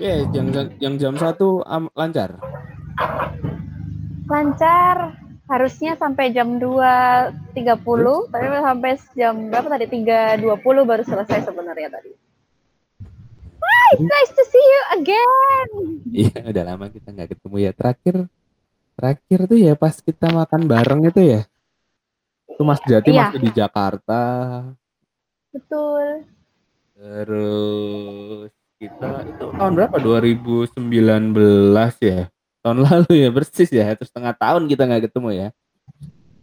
[0.00, 2.40] Iya, yang jam yang jam 1 am lancar?
[4.24, 5.12] Lancar,
[5.44, 12.16] harusnya sampai jam 2.30, tapi sampai jam berapa tadi, 3.20 baru selesai sebenarnya tadi.
[13.60, 15.68] Wah, it's nice to see you again.
[16.08, 17.70] Iya, udah lama kita nggak ketemu ya.
[17.76, 18.14] Terakhir
[18.96, 21.40] terakhir tuh ya pas kita makan bareng itu ya?
[22.48, 23.28] Itu Mas Jati Iya.
[23.28, 24.22] masih di Jakarta.
[25.52, 26.24] Betul.
[26.96, 29.96] Terus kita itu tahun berapa?
[30.00, 30.80] 2019
[32.00, 32.32] ya?
[32.64, 35.48] Tahun lalu ya, persis ya, satu setengah tahun kita nggak ketemu ya.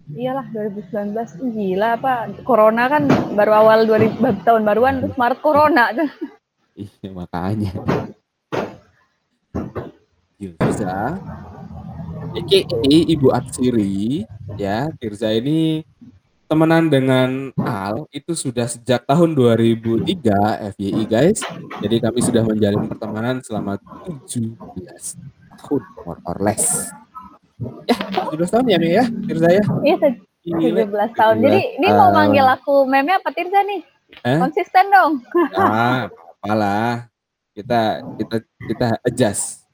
[0.08, 5.90] Iyalah 2019 Ih, gila apa corona kan baru awal 2000 tahun baruan terus Maret corona.
[6.78, 7.74] Iya, makanya.
[10.38, 11.18] Tirza,
[12.38, 14.30] aka Ibu Atsiri,
[14.62, 14.86] ya.
[15.02, 15.82] Tirza ini
[16.48, 21.44] temenan dengan Al itu sudah sejak tahun 2003 FYI guys.
[21.84, 23.76] Jadi kami sudah menjalin pertemanan selama
[24.24, 24.56] 17
[25.60, 26.88] tahun more or less.
[27.90, 27.98] Ya,
[28.32, 29.64] 17 tahun ya, Mi ya, Tirza ya.
[29.84, 31.36] Iya se- Gile, 17 tahun.
[31.44, 33.82] Jadi ini mau manggil aku meme apa Tirza nih?
[34.24, 34.40] Eh?
[34.40, 35.14] Konsisten dong.
[35.52, 36.08] Ah,
[36.40, 37.12] apalah.
[37.52, 39.68] Kita kita kita adjust.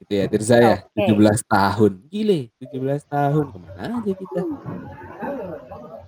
[0.00, 0.76] Gitu ya, Tirza ya.
[0.88, 1.12] Oke.
[1.12, 1.92] 17 tahun.
[2.08, 3.44] Gile, 17 tahun.
[3.52, 4.40] Ke mana aja kita?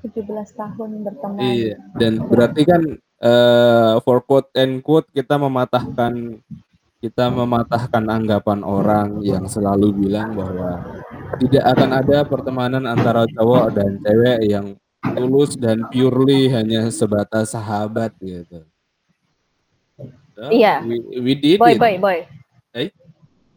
[0.02, 1.40] 17 tahun berteman.
[1.42, 1.74] Iya.
[1.98, 2.82] Dan berarti kan
[3.18, 6.38] eh for quote and quote kita mematahkan
[6.98, 10.82] kita mematahkan anggapan orang yang selalu bilang bahwa
[11.38, 14.66] tidak akan ada pertemanan antara cowok dan cewek yang
[15.14, 18.66] tulus dan purely hanya sebatas sahabat gitu.
[20.38, 20.86] So, Iya.
[20.86, 21.82] We, we did Boy, it.
[21.82, 22.18] boy, boy.
[22.74, 22.90] Eh?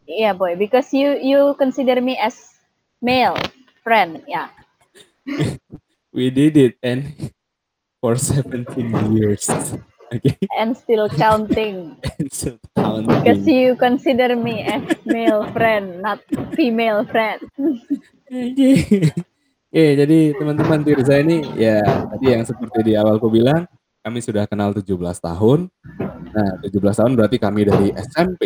[0.10, 0.58] Iya, boy.
[0.58, 2.58] Because you you consider me as
[3.02, 3.38] male
[3.86, 4.50] friend, ya.
[6.12, 7.16] We did it and
[8.04, 8.68] for 17
[9.16, 9.48] years.
[10.12, 10.36] Okay.
[10.60, 11.96] And still counting.
[12.76, 13.48] And Because counting.
[13.48, 16.20] you consider me as male friend, not
[16.52, 17.40] female friend.
[18.28, 18.72] Oke.
[19.72, 21.80] Oke, jadi teman-teman Tirza ini ya
[22.12, 23.64] tadi yang seperti di awal aku bilang,
[24.04, 24.84] kami sudah kenal 17
[25.16, 25.72] tahun.
[26.36, 28.44] Nah, 17 tahun berarti kami dari SMP,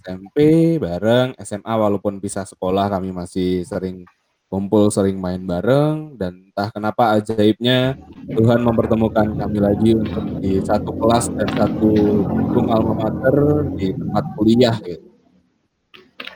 [0.00, 0.36] SMP
[0.80, 4.08] bareng, SMA walaupun pisah sekolah kami masih sering
[4.54, 7.98] kumpul, sering main bareng dan entah kenapa ajaibnya
[8.30, 11.90] Tuhan mempertemukan kami lagi untuk di satu kelas dan satu
[12.22, 15.10] gedung alma mater di tempat kuliah gitu.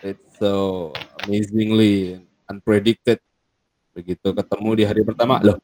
[0.03, 0.91] It's so
[1.23, 2.19] amazingly
[2.51, 3.23] unpredicted.
[3.95, 5.63] Begitu ketemu di hari pertama, loh,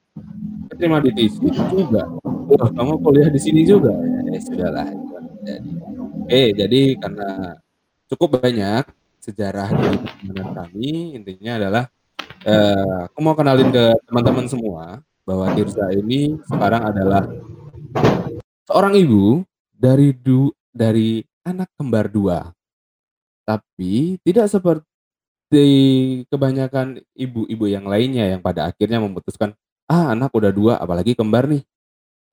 [0.79, 2.07] terima di sini juga.
[2.55, 3.91] Loh, kamu kuliah di sini juga.
[4.31, 4.87] Ya, sudahlah.
[5.43, 5.71] Jadi,
[6.23, 7.31] oke, jadi karena
[8.11, 8.87] cukup banyak
[9.19, 9.71] sejarah
[10.23, 11.85] dari kami, intinya adalah
[12.45, 17.25] eh, aku mau kenalin ke teman-teman semua bahwa Tirza ini sekarang adalah
[18.69, 19.41] seorang ibu
[19.73, 22.53] dari du dari anak kembar dua.
[23.45, 25.65] Tapi tidak seperti
[26.29, 29.53] kebanyakan ibu-ibu yang lainnya yang pada akhirnya memutuskan,
[29.89, 31.65] ah anak udah dua apalagi kembar nih.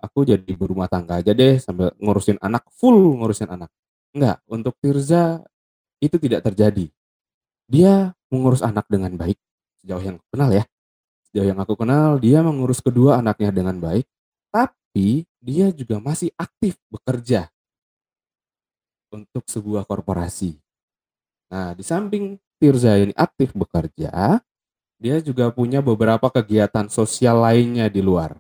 [0.02, 3.70] Aku jadi ibu rumah tangga aja deh sambil ngurusin anak, full ngurusin anak.
[4.12, 5.46] Enggak, untuk Tirza
[6.02, 6.90] itu tidak terjadi.
[7.70, 9.38] Dia mengurus anak dengan baik
[9.82, 10.64] sejauh yang aku kenal ya.
[11.30, 14.06] Sejauh yang aku kenal, dia mengurus kedua anaknya dengan baik,
[14.54, 17.50] tapi dia juga masih aktif bekerja
[19.12, 20.56] untuk sebuah korporasi.
[21.52, 24.40] Nah, di samping Tirza ini aktif bekerja,
[25.02, 28.38] dia juga punya beberapa kegiatan sosial lainnya di luar.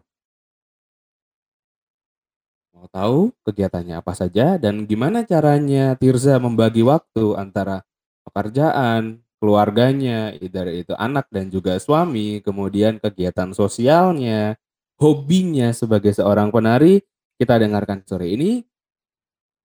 [2.72, 7.81] Mau tahu kegiatannya apa saja dan gimana caranya Tirza membagi waktu antara
[8.30, 14.53] pekerjaan, keluarganya, either itu anak dan juga suami, kemudian kegiatan sosialnya,
[15.02, 17.02] hobinya sebagai seorang penari,
[17.41, 18.62] kita dengarkan sore ini.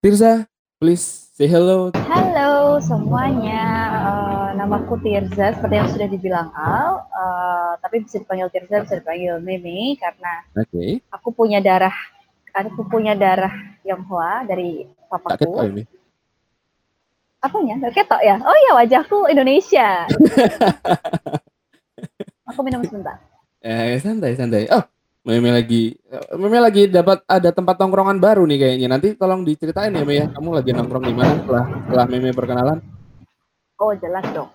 [0.01, 0.49] Tirza,
[0.81, 1.93] please say hello.
[2.09, 3.65] Halo semuanya,
[4.07, 9.37] Eh, namaku Tirza seperti yang sudah dibilang Al, Eh, tapi bisa dipanggil Tirza, bisa dipanggil
[9.45, 11.93] Mimi karena Oke, aku punya darah,
[12.57, 13.53] aku punya darah
[13.85, 15.85] Tionghoa dari papaku.
[17.47, 17.75] Apanya?
[17.95, 18.37] Ketok ya?
[18.43, 20.03] Oh iya wajahku Indonesia.
[22.51, 23.23] aku minum sebentar.
[23.63, 24.67] Eh, santai, santai.
[24.75, 24.83] Oh,
[25.27, 25.95] Meme lagi,
[26.35, 28.89] Meme lagi dapat ada tempat tongkrongan baru nih kayaknya.
[28.91, 30.27] Nanti tolong diceritain ya, Meme ya.
[30.35, 32.79] Kamu lagi nongkrong di mana setelah setelah Meme perkenalan?
[33.79, 34.51] Oh jelas dong.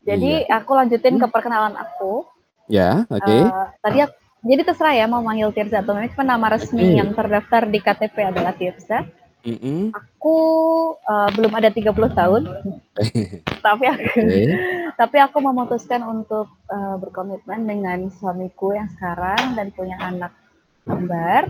[0.00, 2.24] Jadi aku lanjutin ke perkenalan aku.
[2.70, 3.28] Ya, oke.
[3.28, 6.96] Eh, tadi aku, jadi terserah ya mau manggil Tirza atau Mimi, cuma nama resmi Oke.
[6.96, 9.04] yang terdaftar di KTP adalah Tirza.
[9.40, 9.90] Mm-mm.
[9.96, 10.36] Aku
[11.00, 12.42] eh, belum ada 30 tahun,
[13.66, 14.44] tapi aku, Oke.
[15.00, 20.32] tapi aku memutuskan untuk eh, berkomitmen dengan suamiku yang sekarang dan punya anak
[20.84, 21.44] kembar.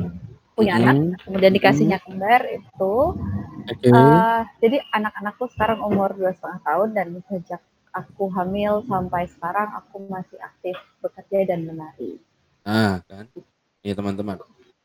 [0.50, 2.94] punya anak, Mhm, kemudian dikasihnya kembar itu,
[3.64, 3.88] Oke.
[3.88, 7.64] eee, jadi anak-anakku sekarang umur 2,5 tahun dan sejak
[7.96, 12.20] aku hamil sampai sekarang aku masih aktif bekerja dan menari.
[12.69, 13.25] Nah kan,
[13.81, 14.37] nih teman-teman,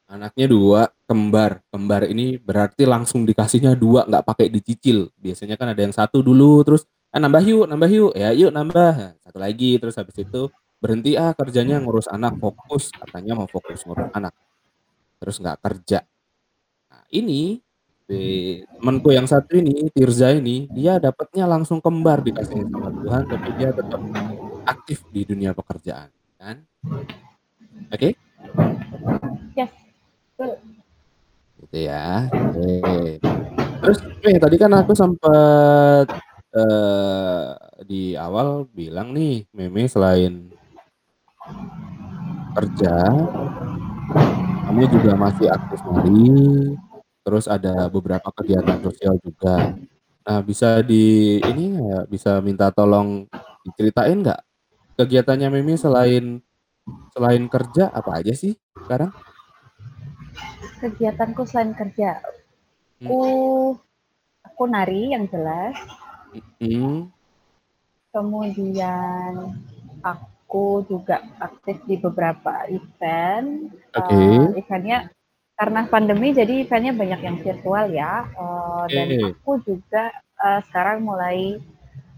[0.09, 5.09] anaknya 2 kembar, kembar ini berarti langsung dikasihnya 2 nggak pakai dicicil.
[5.19, 8.93] Biasanya kan ada yang 1 dulu terus, "Ah, nambah yuk nambah yuk," ya yuk nambah,
[8.97, 10.49] nah 1 lagi, terus habis itu,
[10.81, 14.33] "Berhenti ah kerjanya ngurus anak, fokus," katanya mau fokus ngurus anak.
[15.21, 15.99] Terus nggak kerja.
[16.91, 17.59] Nah ini,
[18.09, 18.19] si
[18.79, 23.69] temenku yang satu ini, Tirza ini, dia dapetnya langsung kembar dikasihnya sama Tuhan, tapi dia
[23.75, 24.01] tetap
[24.67, 26.09] aktif di dunia pekerjaan,
[26.39, 26.57] kan.
[27.93, 28.15] Oke?
[29.55, 29.84] Yes, betul.
[31.61, 32.27] Gitu ya.
[33.81, 36.07] Terus nih tadi kan aku sempet,
[36.55, 37.47] eee,
[37.89, 40.51] di awal bilang nih, Meme selain
[42.55, 42.93] kerja
[44.65, 46.73] kamu juga masih aktif nari,
[47.25, 49.75] terus ada beberapa kegiatan sosial juga.
[50.25, 53.27] Nah bisa di ini nggak, bisa minta tolong
[53.67, 54.41] diceritain nggak,
[54.99, 56.39] kegiatannya Meme selain
[57.15, 58.55] selain kerja apa aja sih
[58.85, 59.11] sekarang?
[60.75, 62.19] Kegiatanku selain kerja,
[62.99, 63.23] aku
[64.43, 65.75] aku nari yang jelas.
[66.59, 67.09] Mhm.
[68.11, 69.55] Kemudian
[70.03, 74.59] aku juga aktif di beberapa event, eee, Oke.
[74.59, 75.11] event-nya
[75.55, 80.11] karena pandemi jadi event-nya banyak yang virtual ya, eee, dan aku juga,
[80.43, 81.59] eee, sekarang mulai,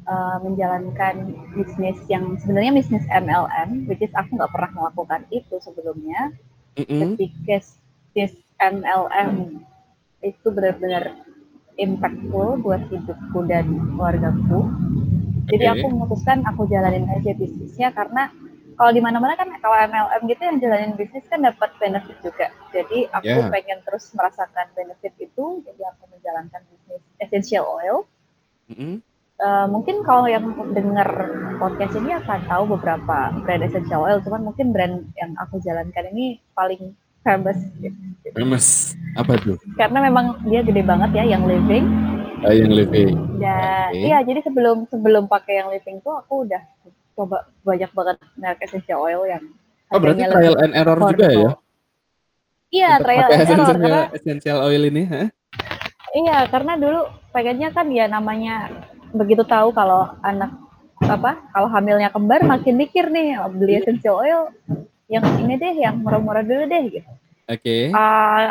[0.05, 1.15] eee, menjalankan
[1.53, 6.33] bisnis yang sebenarnya bisnis MLM, which is aku nggak pernah melakukan itu sebelumnya.
[6.77, 7.17] Mhm.
[7.17, 7.61] Ketika
[8.17, 9.61] bisnis MLM
[10.25, 11.13] itu benar-benar
[11.77, 14.73] impactful buat hidupku dan keluargaku.
[15.53, 15.93] Jadi aku Oke.
[15.93, 18.33] memutuskan aku jalanin aja bisnisnya karena
[18.73, 22.49] kalau di mana-mana kan kalau MLM gitu yang jalanin bisnis kan dapat benefit juga.
[22.73, 23.53] Jadi aku Ya.
[23.53, 28.09] pengen terus merasakan benefit itu, jadi aku menjalankan bisnis essential oil.
[28.73, 29.05] Mhm.
[29.37, 31.09] Eee, mungkin kalau yang denger
[31.61, 36.41] podcast ini akan tahu beberapa brand essential oil, cuman mungkin brand yang aku jalankan ini
[36.57, 36.97] paling
[37.83, 37.97] gitu.
[38.31, 39.59] Famous, apa tuh?
[39.75, 41.85] Karena memang dia gede banget ya, Young Living.
[42.45, 43.97] Oh, Young Living, Da oke.
[43.97, 46.61] iya, jadi sebelum sebelum pakai Young Living tuh aku udah
[47.17, 49.41] coba banyak banget merek essential oil yang
[49.89, 51.51] Oh berarti trial and error juga ya?
[52.67, 55.29] Iya, Untuk trial and error karena essential oil ini, heeh.
[56.13, 57.01] Iya, karena dulu
[57.31, 58.69] pengennya kan ya namanya
[59.15, 60.51] begitu tahu kalau anak
[61.07, 63.81] apa, kalau hamilnya kembar makin mikir nih, beli Mhm.
[63.81, 64.51] essential oil
[65.07, 67.11] yang ini deh, yang murah-murah dulu deh gitu.
[67.47, 67.95] Oke.
[67.95, 68.41] Eee,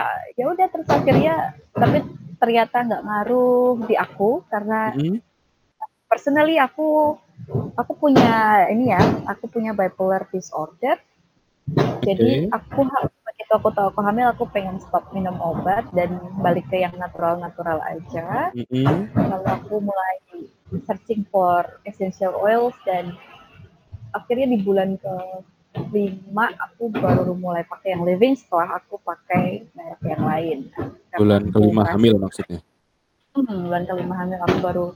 [0.40, 2.00] ya udah terus akhirnya tapi
[2.40, 5.20] ternyata nggak ngaruh di aku karena Mhm.
[6.08, 7.16] personally aku
[7.76, 10.96] aku punya ini ya, aku punya bipolar disorder.
[12.00, 12.56] Jadi Oke.
[12.56, 12.80] aku
[13.26, 17.84] begitu aku tahu aku hamil, aku pengen stop minum obat dan balik ke yang natural-natural
[17.84, 18.54] aja.
[18.56, 19.12] Mhm.
[19.12, 20.14] Lalu aku mulai
[20.88, 23.12] searching for essential oils dan
[24.16, 30.22] akhirnya di bulan ke-5 aku baru mulai pakai Young Living setelah aku pakai merek yang
[30.24, 30.58] lain.
[30.72, 32.60] Karena Bulan aku ke-5 merasa hamil maksudnya?
[33.36, 34.86] Mhm, bulan ke-5 hamil aku baru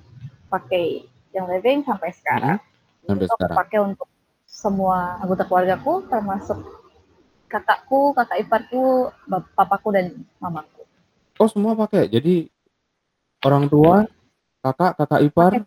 [0.48, 0.84] pakai
[1.36, 2.56] Young Living sampai sekarang.
[3.04, 3.56] sampai Itu aku sekarang.
[3.56, 4.08] pakai untuk
[4.50, 6.58] semua anggota keluargaku termasuk
[7.50, 9.10] kakakku, kakak iparku,
[9.56, 10.06] papaku dan
[10.38, 10.86] mamaku.
[11.40, 12.06] Oh semua pakai?
[12.06, 12.46] Jadi
[13.42, 14.04] orang tua,
[14.60, 15.64] kakak, kakak ipar Pakai.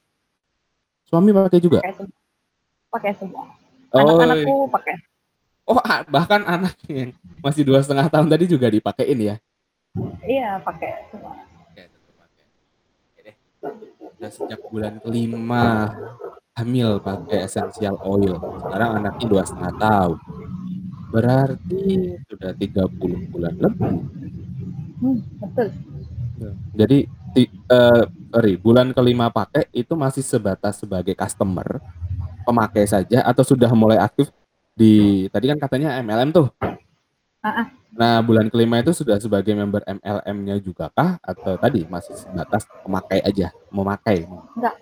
[1.10, 1.79] suami pakai juga?
[1.82, 2.08] Pakai sem
[2.93, 3.62] pakai semua.
[3.94, 4.96] Anak-anakku pakai.
[5.70, 9.36] Oh, a bahkan anak yang masih 2,5 tahun tadi juga dipakein ya?
[10.26, 11.38] Iya, pakai semua.
[14.20, 15.64] Udah sejak bulan ke-5
[16.58, 18.36] hamil pakai essential oil,
[18.66, 20.18] sekarang anaknya 2,5 tahun.
[21.14, 21.84] Berarti
[22.28, 23.94] sudah 30 bulan lebih.
[25.00, 25.68] Hmm, betul.
[26.74, 26.98] Jadi
[27.38, 28.02] ti eee,
[28.34, 31.80] sorry, bulan ke-5 pakai itu masih sebatas sebagai customer,
[32.44, 34.30] pemakai saja atau sudah mulai aktif
[34.76, 36.48] di tadi kan katanya MLM tuh.
[37.44, 37.68] Heeh.
[37.94, 41.22] Nah, bulan ke-5 itu sudah sebagai member MLM-nya juga kah?
[41.22, 44.26] Atau tadi masih sebatas pemakai aja, memakai?
[44.58, 44.74] Enggak,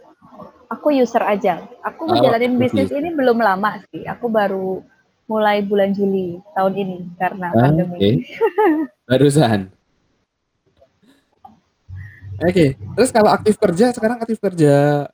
[0.72, 1.60] aku user aja.
[1.84, 4.80] Aku Oh, masih bisnis ini belum lama sih, aku baru
[5.28, 8.00] mulai bulan Juli tahun ini karena pandemi.
[8.00, 8.12] Oke.
[9.12, 9.60] Barusan?
[12.42, 15.06] Oke, terus kalau aktif kerja, sekarang aktif kerja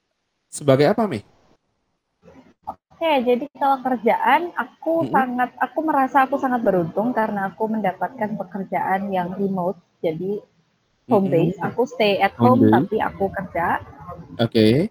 [0.47, 1.25] sebagai apa, Me?
[2.97, 5.13] Oke, jadi kalau kerjaan aku Mhm.
[5.13, 10.41] sangat aku merasa aku sangat beruntung karena aku mendapatkan pekerjaan yang remote, jadi
[11.05, 11.61] home base.
[11.61, 13.85] Aku stay at Home home tapi aku kerja.
[14.41, 14.89] Oke.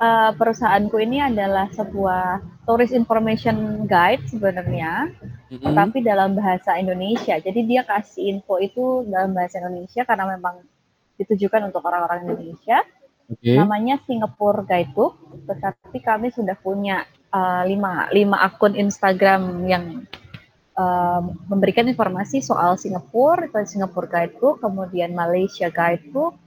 [0.00, 5.12] Eee, perusahaanku ini adalah sebuah tourist information guide sebenarnya.
[5.54, 5.76] Mhm.
[5.76, 7.38] tapi dalam bahasa Indonesia.
[7.38, 10.64] Jadi dia kasih info itu dalam bahasa Indonesia karena memang
[11.14, 12.82] ditujukan untuk orang-orang Indonesia.
[13.30, 13.54] Oke.
[13.54, 15.14] Namanya Singapore Guidebook,
[15.46, 20.06] tetapi kami sudah punya uh, lima, lima akun Instagram yang
[20.78, 26.38] uh, memberikan informasi soal Singapura, itu Singapore Guidebook, kemudian Malaysia Guidebook,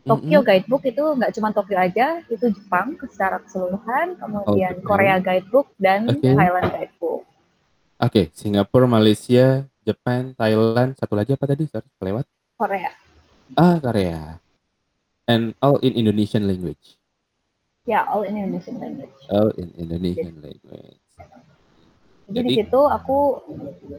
[0.00, 0.46] Tokyo Mhm.
[0.48, 4.86] Guidebook itu nggak cuma Tokyo aja, itu Jepang secara keseluruhan, kemudian Oke.
[4.88, 6.24] Korea Guidebook dan Oke.
[6.24, 7.22] Thailand Guidebook.
[8.00, 11.68] Oke, Singapura, Malaysia, Jepang, Thailand, satu lagi apa tadi?
[11.68, 12.24] Sorry, kelewat.
[12.56, 12.92] Korea.
[13.60, 14.40] Ah, Korea.
[15.28, 16.99] And all in Indonesian language.
[17.88, 19.16] Ya, all in Indonesian language.
[19.32, 21.00] All in Indonesian language.
[22.30, 23.18] Jadi di Jadi situ aku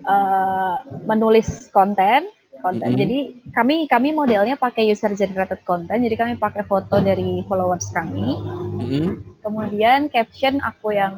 [0.07, 2.31] uh, menulis konten,
[2.63, 2.95] konten.
[2.95, 2.99] Mhm.
[2.99, 3.19] Jadi
[3.51, 5.99] kami kami modelnya pakai user generated content.
[5.99, 8.37] Jadi kami pakai foto dari followers kami.
[8.79, 9.41] Mhm.
[9.43, 11.15] Kemudian caption aku yang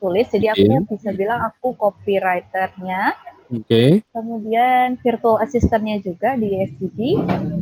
[0.00, 0.30] tulis.
[0.30, 3.12] Jadi aku bisa bilang aku copywriternya.
[3.46, 4.02] Oke.
[4.10, 6.98] Kemudian virtual assistant-nya juga di SGD.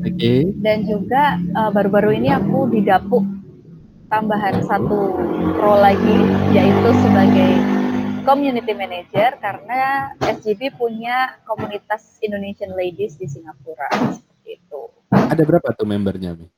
[0.06, 0.54] Oke.
[0.60, 3.24] Dan juga uh, baru-baru ini aku didapuk
[4.08, 5.16] tambahan satu
[5.58, 6.18] role lagi
[6.52, 7.50] yaitu sebagai
[8.24, 14.80] community manager karena SGB punya komunitas Indonesian ladies di Singapura seperti itu.
[15.12, 16.48] Ada berapa tuh membernya, Mi?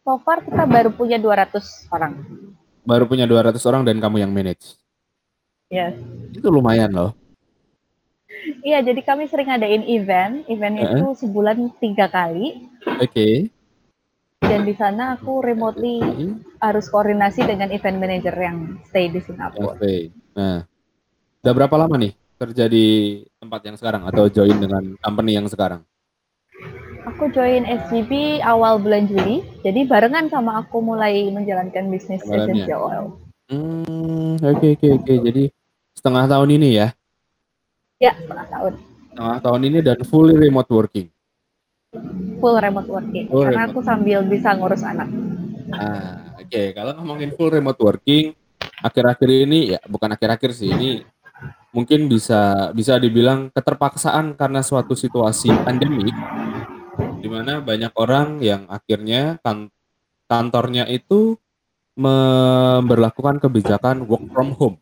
[0.00, 2.16] So far kita baru punya 200 orang.
[2.82, 4.80] Baru punya 200 orang dan kamu yang manage.
[5.70, 5.94] Yes.
[6.34, 7.14] Itu lumayan loh.
[8.64, 10.48] Iya, jadi kami sering adain event.
[10.48, 10.96] Event Heeh.
[10.96, 12.66] itu sebulan tiga kali.
[12.98, 13.52] Oke.
[14.40, 16.30] Dan di sana aku remotely Mhm.
[16.64, 19.76] harus koordinasi dengan event manager yang stay di Singapura.
[19.76, 20.08] Oke.
[20.32, 20.64] Nah,
[21.44, 25.84] udah berapa lama nih kerja di tempat yang sekarang atau join dengan company yang sekarang?
[27.04, 33.04] Aku join SGB awal bulan Juli, jadi barengan sama aku mulai menjalankan bisnis essential oil.
[33.48, 35.14] Hmm, oke oke oke.
[35.26, 35.44] Jadi
[35.96, 36.88] setengah tahun ini ya.
[38.00, 38.72] Ya, setengah tahun.
[39.12, 41.12] Setengah tahun ini dan fully remote working.
[42.40, 43.26] Full remote working.
[43.26, 43.74] Full karena remote.
[43.74, 45.08] aku sambil bisa ngurus anak.
[45.74, 46.62] Ah, oke.
[46.70, 48.30] Kalau ngomongin full remote working,
[48.80, 50.90] akhir-akhir ini ya bukan akhir-akhir sih ini
[51.70, 56.10] mungkin bisa bisa dibilang keterpaksaan karena suatu situasi pandemik
[57.22, 59.70] di mana banyak orang yang akhirnya kan
[60.26, 61.38] kantornya itu
[61.98, 64.76] memberlakukan kebijakan work from home.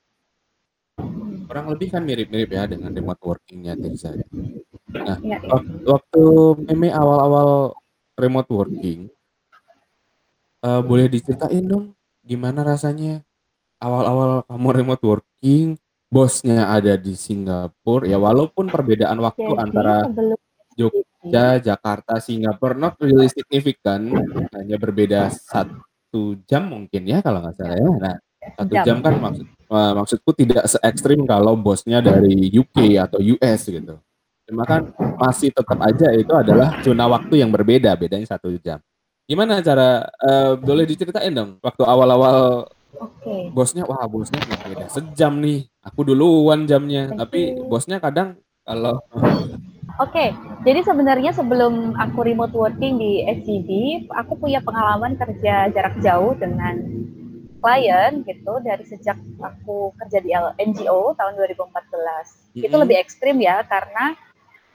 [1.48, 4.12] Kurang lebih kan mirip-mirip ya dengan remote workingnya Tirza.
[4.88, 5.48] Nah, Ya, ya.
[5.52, 6.22] wak- waktu
[6.64, 7.76] Meme awal-awal
[8.16, 9.12] remote working,
[10.64, 11.84] eh, boleh diceritain dong
[12.24, 13.22] gimana rasanya
[13.78, 15.76] awal-awal kamu remote working,
[16.08, 19.96] bosnya ada di Singapura, ya walaupun perbedaan waktu Jadi antara
[20.78, 24.14] Jogja, Jakarta, Singapura not really significant,
[24.54, 27.90] hanya berbeda satu jam mungkin ya kalau nggak salah ya.
[27.98, 28.16] Nah,
[28.58, 28.84] satu Jam.
[28.86, 33.98] jam kan maksud eh, maksudku tidak se ekstrim kalau bosnya dari UK atau US gitu.
[34.48, 34.88] Cuma kan
[35.20, 38.80] masih tetap aja itu adalah zona waktu yang berbeda, bedanya satu jam.
[39.28, 42.64] Gimana cara eh, boleh diceritain dong waktu awal-awal
[42.96, 43.52] Oke.
[43.52, 45.68] bosnya wah bosnya beda sejam nih.
[45.84, 47.68] Aku duluan jamnya, Thank tapi you.
[47.68, 49.04] bosnya kadang kalau
[49.98, 50.30] Oke,
[50.62, 56.78] jadi sebenarnya sebelum aku remote working di SGB, aku punya pengalaman kerja jarak jauh dengan
[57.58, 60.30] klien gitu dari sejak aku kerja di
[60.70, 62.62] NGO tahun 2014.
[62.62, 62.82] Itu Mm-mm.
[62.86, 64.14] lebih ekstrim ya karena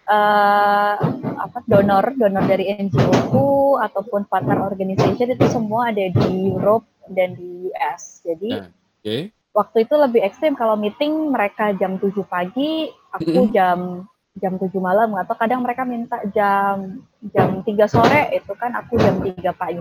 [0.08, 0.96] eh,
[1.40, 3.48] apa donor donor dari NGO ku
[3.80, 8.24] ataupun partner organization itu semua ada di Europe dan di US.
[8.24, 9.18] Jadi Nah, oke.
[9.54, 14.08] waktu itu lebih ekstrim kalau meeting mereka jam 7 pagi, aku jam
[14.44, 17.00] jam 7 malam atau kadang mereka minta jam
[17.32, 19.80] jam 3 sore itu kan aku jam 3 pagi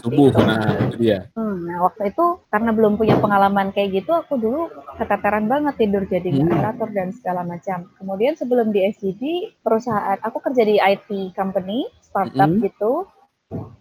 [0.00, 0.40] subuh itu.
[0.40, 4.72] nah itu dia Hmm, nah waktu itu karena belum punya pengalaman kayak gitu aku dulu
[4.96, 6.56] keteteran banget tidur jadi nggak Hmm.
[6.56, 7.84] teratur dan segala macam.
[8.00, 9.22] Kemudian sebelum di SGD
[9.60, 12.64] perusahaan aku kerja di IT company startup Mm-mm.
[12.64, 13.04] gitu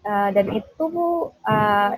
[0.08, 0.88] Uh, dan itu
[1.44, 1.92] uh,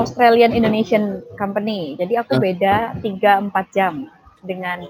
[0.00, 1.92] Australian Indonesian company.
[2.00, 2.40] Jadi aku Ah.
[2.40, 4.08] beda 3-4 jam
[4.40, 4.88] dengan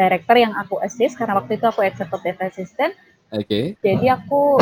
[0.00, 2.92] director yang aku assist karena waktu itu aku executive assistant.
[3.36, 4.56] oke Jadi aku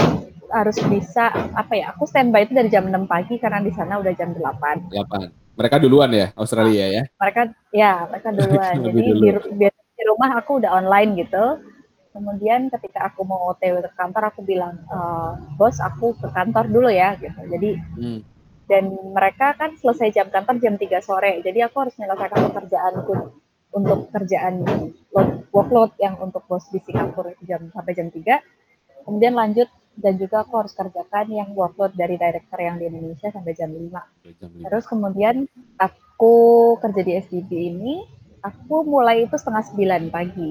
[0.51, 1.85] harus bisa apa ya?
[1.95, 4.91] Aku standby itu dari jam 6 pagi karena di sana udah jam 8.
[4.91, 7.43] 8 mereka duluan ya Australia ya Mereka
[7.75, 8.75] ya, mereka duluan.
[8.83, 9.23] Jadi dulu.
[9.23, 9.31] di,
[9.69, 11.45] di- rumah aku udah online gitu.
[12.15, 16.89] Kemudian ketika aku mau OTW ke kantor aku bilang, "Eh, "Bos, aku ke kantor dulu
[16.89, 17.37] ya." gitu.
[17.53, 18.23] Jadi Hmm,
[18.71, 18.85] dan
[19.17, 21.43] mereka kan selesai jam kantor jam 3 sore.
[21.47, 23.15] Jadi aku harus menyelesaikan pekerjaanku
[23.73, 24.65] untuk kerjaan
[25.13, 29.05] load, workload yang untuk bos di Singapura jam sampai jam 3.
[29.05, 33.53] Kemudian lanjut dan juga aku harus kerjakan yang workload dari director yang di Indonesia sampai
[33.59, 33.79] jam 5.
[34.39, 34.67] jam lima.
[34.71, 35.37] Terus kemudian
[35.75, 36.35] aku
[36.79, 37.95] kerja di SDB ini
[38.43, 40.51] aku mulai itu setengah sembilan pagi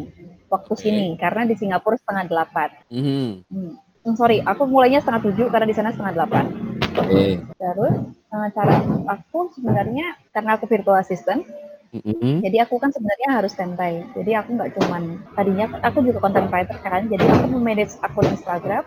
[0.52, 0.82] waktu Oke.
[0.84, 2.70] sini karena di Singapura setengah delapan.
[2.92, 3.28] Mhm.
[3.48, 3.74] Hmm.
[4.08, 6.46] Hmm, sorry, aku mulainya setengah tujuh karena di sana setengah delapan.
[6.96, 7.44] Oke.
[7.60, 8.76] Terus eh, cara
[9.12, 11.44] aku sebenarnya karena aku virtual assistant,
[11.88, 12.44] Mhm.
[12.44, 14.04] jadi aku kan sebenarnya harus standby.
[14.12, 18.84] Jadi aku nggak cuman tadinya aku juga content writer kan, jadi aku memanage akun Instagram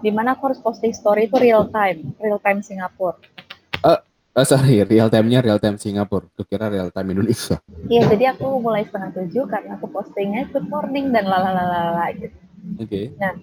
[0.00, 3.20] di mana aku harus posting story itu real time, real time Singapura.
[4.30, 6.22] Oh, sorry, real time-nya real time Singapura.
[6.38, 7.58] Kukira real time Indonesia.
[7.90, 12.38] Iya, jadi aku mulai setengah tujuh karena aku postingnya good morning dan lalalala gitu.
[12.78, 13.10] Oke.
[13.18, 13.34] Nah,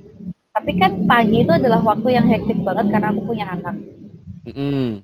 [0.55, 3.75] tapi kan pagi itu adalah waktu yang hektik banget karena aku punya anak.
[4.47, 5.03] Mhm.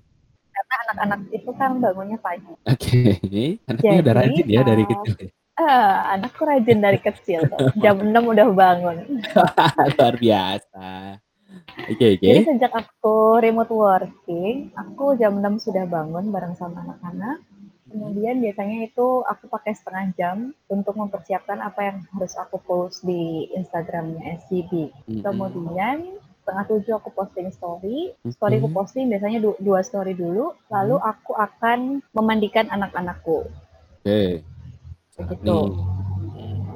[0.73, 2.53] Karena anak-anak itu kan bangunnya pagi.
[2.65, 3.01] Oke.
[3.69, 5.15] Anaknya udah Jadi, rajin ya dari eh, kecil?
[5.53, 7.41] Ah, anakku rajin dari kecil.
[7.83, 8.97] Jam 6 udah bangun.
[9.93, 10.87] Luar biasa.
[11.93, 12.25] Oke, oke.
[12.25, 17.45] Jadi sejak aku remote working, aku jam 6 sudah bangun bareng sama anak-anak.
[17.93, 23.53] Kemudian biasanya itu aku pakai setengah jam untuk mempersiapkan apa yang harus aku post di
[23.53, 24.89] Instagramnya SCB.
[25.21, 28.11] Kemudian setengah tujuh aku posting story.
[28.27, 30.51] Story aku posting biasanya du- dua story dulu.
[30.67, 33.47] Lalu aku akan memandikan anak-anakku.
[34.03, 34.43] Oke.
[35.39, 35.71] Hmm,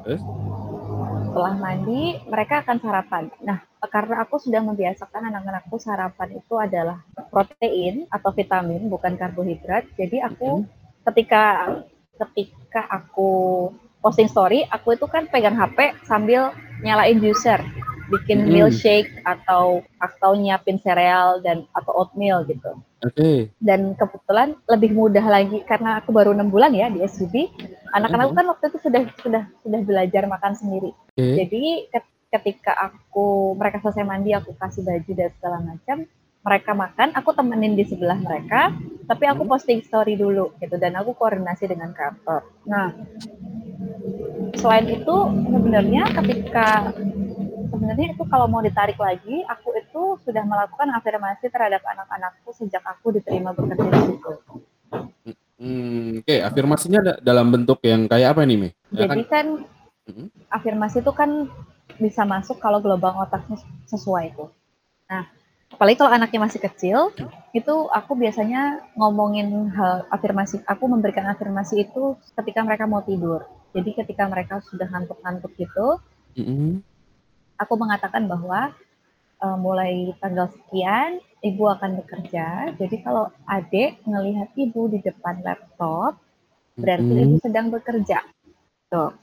[0.08, 0.22] Terus?
[1.28, 3.28] Setelah mandi, mereka akan sarapan.
[3.44, 3.60] Nah,
[3.92, 9.84] karena aku sudah membiasakan anak-anakku sarapan itu adalah protein atau vitamin, bukan karbohidrat.
[10.00, 10.66] Jadi aku Mhm.
[11.12, 11.44] ketika
[12.16, 13.30] ketika aku
[14.00, 17.60] posting story, aku itu kan pegang HP sambil nyalain juicer,
[18.08, 18.50] bikin Mhm.
[18.50, 22.72] milkshake atau atau nyiapin sereal dan atau oatmeal gitu.
[23.04, 23.52] Oke.
[23.62, 27.46] Dan kebetulan lebih mudah lagi karena aku baru enam bulan ya di SUB.
[27.94, 30.90] Anak-anak kan waktu itu sudah sudah sudah belajar makan sendiri.
[30.90, 31.36] Oke.
[31.38, 31.62] Jadi
[31.92, 36.04] ket- ketika aku mereka selesai mandi, aku kasih baju dan segala macam,
[36.44, 38.72] mereka makan, aku temenin di sebelah mereka,
[39.08, 39.52] tapi aku Hmm.
[39.52, 42.44] posting story dulu gitu dan aku koordinasi dengan kantor.
[42.68, 42.92] Nah,
[44.56, 45.16] selain itu
[45.48, 46.92] sebenarnya ketika
[47.68, 53.14] sebenarnya itu kalau mau ditarik lagi, aku itu sudah melakukan afirmasi terhadap anak-anakku sejak aku
[53.14, 54.32] diterima bekerja di situ.
[55.58, 58.68] Hmm, oke, afirmasinya da- dalam bentuk yang kayak apa nih, Mi?
[58.94, 59.28] Ya Jadi kan?
[59.28, 59.46] kan
[60.08, 60.26] Mhm.
[60.48, 61.30] afirmasi itu kan
[61.98, 63.58] bisa masuk kalau gelombang otaknya
[63.90, 64.54] sesuai tuh.
[65.10, 65.26] Nah,
[65.68, 67.10] apalagi kalau anaknya masih kecil,
[67.50, 73.42] itu aku biasanya ngomongin hal afirmasi, aku memberikan afirmasi itu ketika mereka mau tidur.
[73.74, 75.98] Jadi ketika mereka sudah ngantuk-ngantuk gitu,
[76.38, 76.86] Mhm.
[77.58, 78.72] Aku mengatakan bahwa
[79.38, 82.74] eh, mulai tanggal sekian ibu akan bekerja.
[82.74, 86.18] Jadi kalau adik ngelihat ibu di depan laptop,
[86.74, 87.22] berarti Mhm.
[87.22, 88.18] ibu sedang bekerja.
[88.90, 89.14] Tuh.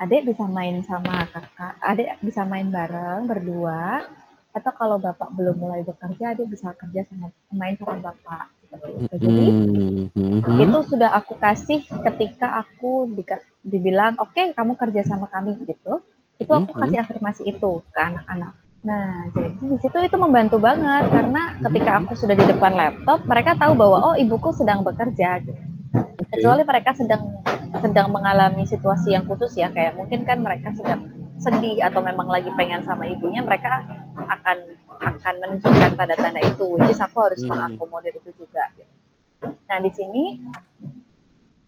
[0.00, 4.02] Adik bisa main sama kakak, adik bisa main bareng berdua,
[4.50, 8.50] atau kalau bapak belum mulai bekerja, adik bisa kerja sama main sama bapak.
[9.12, 10.58] Jadi Mhm.
[10.64, 13.04] itu sudah aku kasih ketika aku
[13.62, 16.00] dibilang oke kamu kerja sama kami gitu
[16.42, 16.80] itu aku Mhm.
[16.82, 18.52] kasih afirmasi itu ke anak-anak
[18.82, 23.54] nah jadi di situ itu membantu banget karena ketika aku sudah di depan laptop mereka
[23.54, 25.54] tahu bahwa oh ibuku sedang bekerja gitu.
[26.34, 27.22] kecuali mereka sedang
[27.78, 31.06] sedang mengalami situasi yang khusus ya kayak mungkin kan mereka sedang
[31.38, 34.58] sedih atau memang lagi pengen sama ibunya mereka akan
[35.02, 37.50] akan menunjukkan tanda-tanda itu jadi aku harus Hmm.
[37.50, 38.92] mengakomodir itu juga gitu.
[39.42, 40.24] Nah, di sini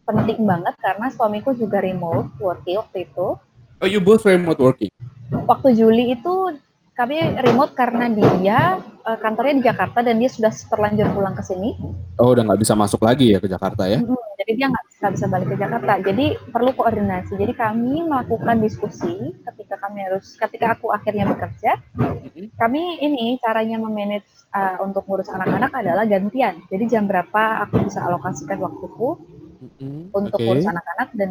[0.05, 3.29] penting banget karena suamiku juga remote working waktu itu.
[3.83, 4.91] Oh, you both remote working?
[5.47, 6.35] Waktu Juli itu
[6.95, 11.75] kami remote karena dia eh, kantornya di Jakarta dan dia sudah terlanjur pulang ke sini.
[12.23, 13.99] Oh, udah nggak bisa masuk lagi ya ke Jakarta ya?
[13.99, 15.93] Mm, Jadi dia nggak bisa, bisa balik ke Jakarta.
[15.99, 17.35] Jadi perlu koordinasi.
[17.35, 21.83] Jadi kami melakukan diskusi ketika kami harus, ketika aku akhirnya bekerja,
[22.55, 26.63] kami ini caranya memanage eh, untuk ngurus anak-anak adalah gantian.
[26.71, 29.19] Jadi jam berapa aku bisa alokasikan waktuku
[29.65, 30.13] Mhm.
[30.13, 30.45] untuk Oke.
[30.45, 31.29] ngurus anak-anak dan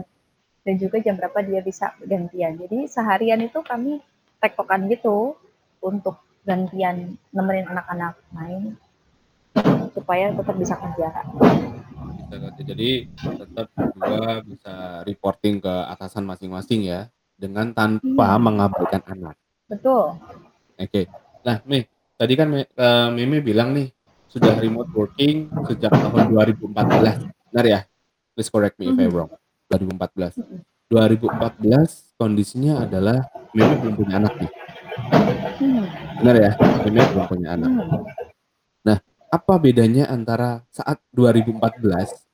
[0.64, 2.56] dan juga jam berapa dia bisa gantian.
[2.56, 4.00] Jadi seharian itu kami
[4.40, 5.36] tektokan gitu
[5.84, 8.76] untuk gantian nemenin anak-anak main
[9.92, 11.08] supaya tetap bisa kerja.
[12.34, 12.62] Ganti.
[12.66, 12.90] Jadi
[13.22, 17.06] tetap berdua bisa reporting ke atasan masing-masing ya,
[17.38, 18.42] dengan tanpa Hmm.
[18.42, 19.36] mengabaikan anak.
[19.70, 20.18] Betul.
[20.80, 21.06] Oke.
[21.46, 21.86] Nah, Mi,
[22.18, 22.50] tadi kan
[23.14, 23.94] Meme bilang nih
[24.26, 27.22] sudah remote working sejak tahun 2014.
[27.54, 27.80] Benar ya?
[28.34, 29.14] Please correct me if I'm Mhm.
[29.14, 29.32] wrong.
[29.76, 30.38] 2014.
[30.92, 34.52] 2014 kondisinya adalah Meme belum punya anak nih.
[36.22, 36.52] Benar ya?
[36.86, 37.72] Meme belum punya anak.
[37.74, 39.00] Hmm.
[39.34, 41.58] Apa bedanya antara saat 2014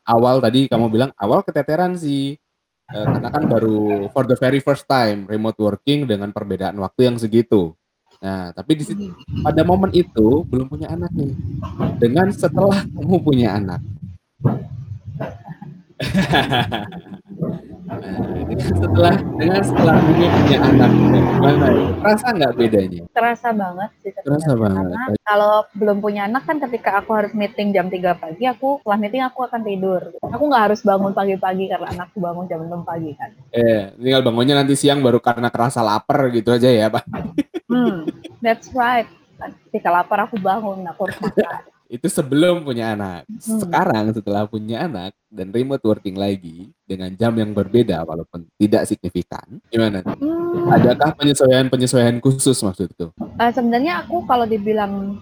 [0.03, 2.35] awal tadi kamu bilang awal keteteran sih
[2.89, 7.21] Eh, karena kan baru for the very first time remote working dengan perbedaan waktu yang
[7.21, 7.77] segitu.
[8.17, 9.13] Nah, tapi di situ
[9.45, 11.37] pada momen itu belum punya anak nih.
[12.01, 13.77] Dengan setelah kamu punya anak.
[18.59, 21.93] Setelah dengan setelah Meme punya anak gimana itu?
[21.99, 23.01] Kerasa nggak bedanya?
[23.11, 24.85] Terasa banget sih sebenarnya, banget.
[24.95, 28.99] karena kalau belum punya anak kan ketika aku harus meeting jam 3 pagi, aku setelah
[28.99, 30.01] meeting aku akan tidur.
[30.21, 33.29] Aku nggak harus bangun pagi-pagi karena anakku bangun jam 6 pagi kan.
[33.51, 37.03] Eh, tinggal bangunnya nanti siang baru karena kerasa lapar gitu aja ya, Pak.
[37.69, 38.05] Hmm,
[38.43, 39.07] that's right.
[39.69, 41.78] Ketika lapar aku bangun, aku harus makan.
[41.89, 43.25] Itu sebelum punya anak.
[43.25, 43.59] Hmm.
[43.65, 49.57] Sekarang setelah punya anak dan remote working lagi dengan jam yang berbeda walaupun tidak signifikan,
[49.67, 50.05] gimana?
[50.05, 53.09] Hmm, Adakah penyesuaian-penyesuaian khusus maksudku?
[53.17, 55.17] eh, sebenarnya aku kalau dibilang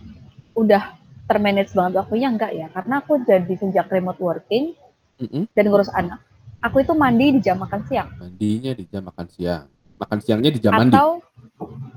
[0.54, 0.92] udah
[1.24, 4.76] termanage banget waktunya enggak ya, karena aku jadi sejak remote working
[5.24, 5.48] Mm-mm.
[5.56, 6.20] dan ngurus anak.
[6.60, 8.12] Aku itu mandi di jam makan siang.
[8.20, 9.72] Mandinya di jam makan siang.
[9.98, 10.92] Makan siangnya di jam mandi.
[11.00, 11.24] atau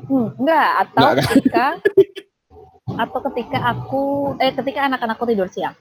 [0.06, 1.26] hmm, enggak atau Enggak, kan?
[1.26, 1.66] ketika
[2.98, 5.74] atau ketika aku eh ketika anak-anakku tidur siang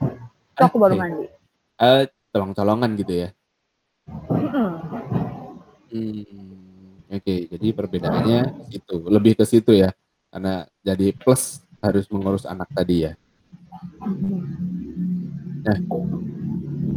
[0.54, 1.26] itu aku baru mandi
[1.80, 3.28] Eh, colong-colongan gitu ya.
[4.28, 4.68] Mm-mm.
[5.88, 7.34] Hmm, oke.
[7.56, 9.88] Jadi perbedaannya itu lebih ke situ ya.
[10.28, 13.12] Karena jadi plus harus mengurus anak tadi ya.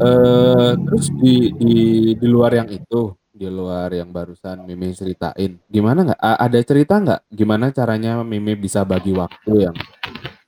[0.04, 1.74] Eh, terus di di
[2.20, 6.20] di luar yang itu, di luar yang barusan Meme ceritain, gimana nggak?
[6.20, 7.22] Ada cerita nggak?
[7.32, 9.76] Gimana caranya Meme bisa bagi waktu yang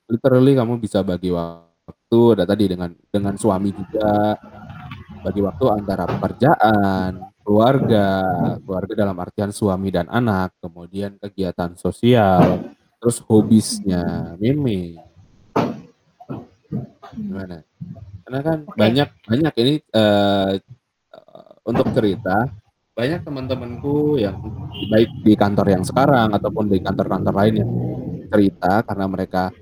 [0.06, 4.38] literally kamu bisa bagi waktu, ada tadi dengan dengan suami juga,
[5.22, 8.06] bagi waktu antara pekerjaan, keluarga,
[8.62, 12.62] keluarga dalam artian suami dan anak, kemudian kegiatan sosial,
[12.98, 14.98] terus hobisnya Meme.
[17.16, 17.62] Gimana?
[18.26, 18.74] Karena kan Oke.
[18.74, 20.52] banyak banyak ini eh,
[21.66, 22.46] untuk cerita
[22.96, 24.40] banyak teman-temanku yang
[24.88, 27.72] baik di kantor yang sekarang ataupun di kantor-kantor lain yang
[28.32, 29.52] cerita karena mereka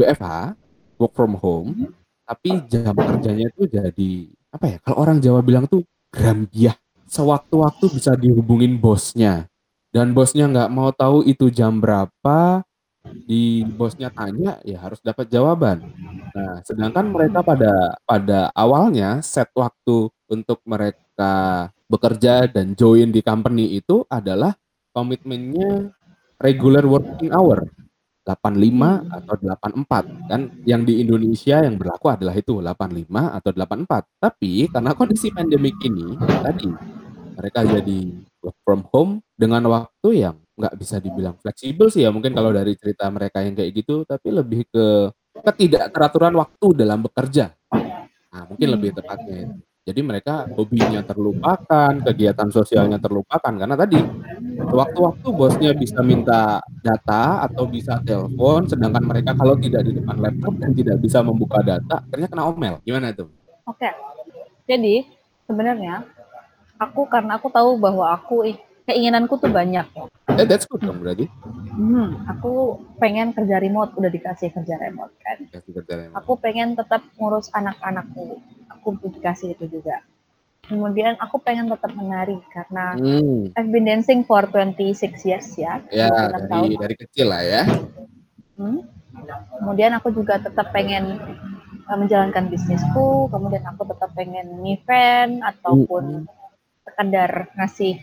[0.00, 0.56] WFH
[0.96, 1.92] work from home
[2.24, 4.12] tapi jam kerjanya itu jadi
[4.50, 6.74] apa ya kalau orang Jawa bilang tuh grambiah
[7.10, 9.50] sewaktu-waktu bisa dihubungin bosnya.
[9.90, 12.62] Dan bosnya nggak mau tahu itu jam berapa
[13.26, 15.82] di bosnya tanya ya harus dapat jawaban.
[16.30, 23.82] Nah, sedangkan mereka pada pada awalnya set waktu untuk mereka bekerja dan join di company
[23.82, 24.54] itu adalah
[24.94, 25.90] komitmennya
[26.38, 27.66] regular working hour
[28.24, 34.52] 85 atau 84 kan yang di Indonesia yang berlaku adalah itu 85 atau 84 tapi
[34.68, 36.70] karena kondisi pandemik ini tadi
[37.40, 38.00] mereka jadi
[38.44, 42.76] work from home dengan waktu yang nggak bisa dibilang fleksibel sih ya mungkin kalau dari
[42.76, 45.08] cerita mereka yang kayak gitu tapi lebih ke
[45.40, 47.54] ketidakteraturan waktu dalam bekerja.
[48.30, 49.69] Nah, mungkin lebih tepatnya itu.
[49.80, 53.96] Jadi mereka hobinya terlupakan, kegiatan sosialnya terlupakan karena tadi
[54.70, 60.52] waktu-waktu bosnya bisa minta data atau bisa telepon, sedangkan mereka kalau tidak di depan laptop
[60.60, 62.76] dan tidak bisa membuka data, akhirnya kena omel.
[62.84, 63.32] Gimana tuh?
[63.70, 63.88] oke
[64.66, 65.06] jadi
[65.46, 66.02] sebenarnya
[66.78, 68.50] aku karena aku tahu bahwa aku
[68.86, 69.86] keinginanku tuh banyak
[70.38, 71.26] Eh, that's good dong berarti.
[71.74, 76.16] Hmm, aku pengen kerja remote udah dikasih kerja remote kan kerjaan emang.
[76.22, 78.38] aku pengen tetap ngurus anak-anakku
[78.80, 80.00] aku dikasih itu juga
[80.70, 86.08] kemudian aku pengen tetap menari karena Hmm, I've been dancing for 26 years ya ya
[86.30, 87.62] 26 tahun dari dari kecil lah ya.
[88.54, 88.86] Hmm.
[89.60, 91.18] Kemudian aku juga tetap pengen
[91.90, 96.24] uh, menjalankan bisnisku, kemudian aku tetap pengen event ataupun
[96.86, 98.00] sekedar ngasih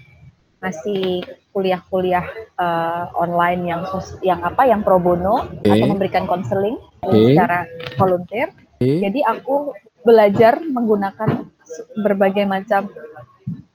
[0.58, 1.22] ngasih
[1.54, 2.26] kuliah-kuliah
[2.58, 3.82] uh, online yang
[4.26, 5.70] yang apa yang pro bono Oke.
[5.70, 7.34] atau memberikan konseling Oke.
[7.34, 7.66] secara
[7.98, 8.50] volunteer.
[8.78, 9.02] Oke.
[9.02, 9.74] Jadi aku
[10.06, 11.48] belajar menggunakan
[12.02, 12.90] berbagai macam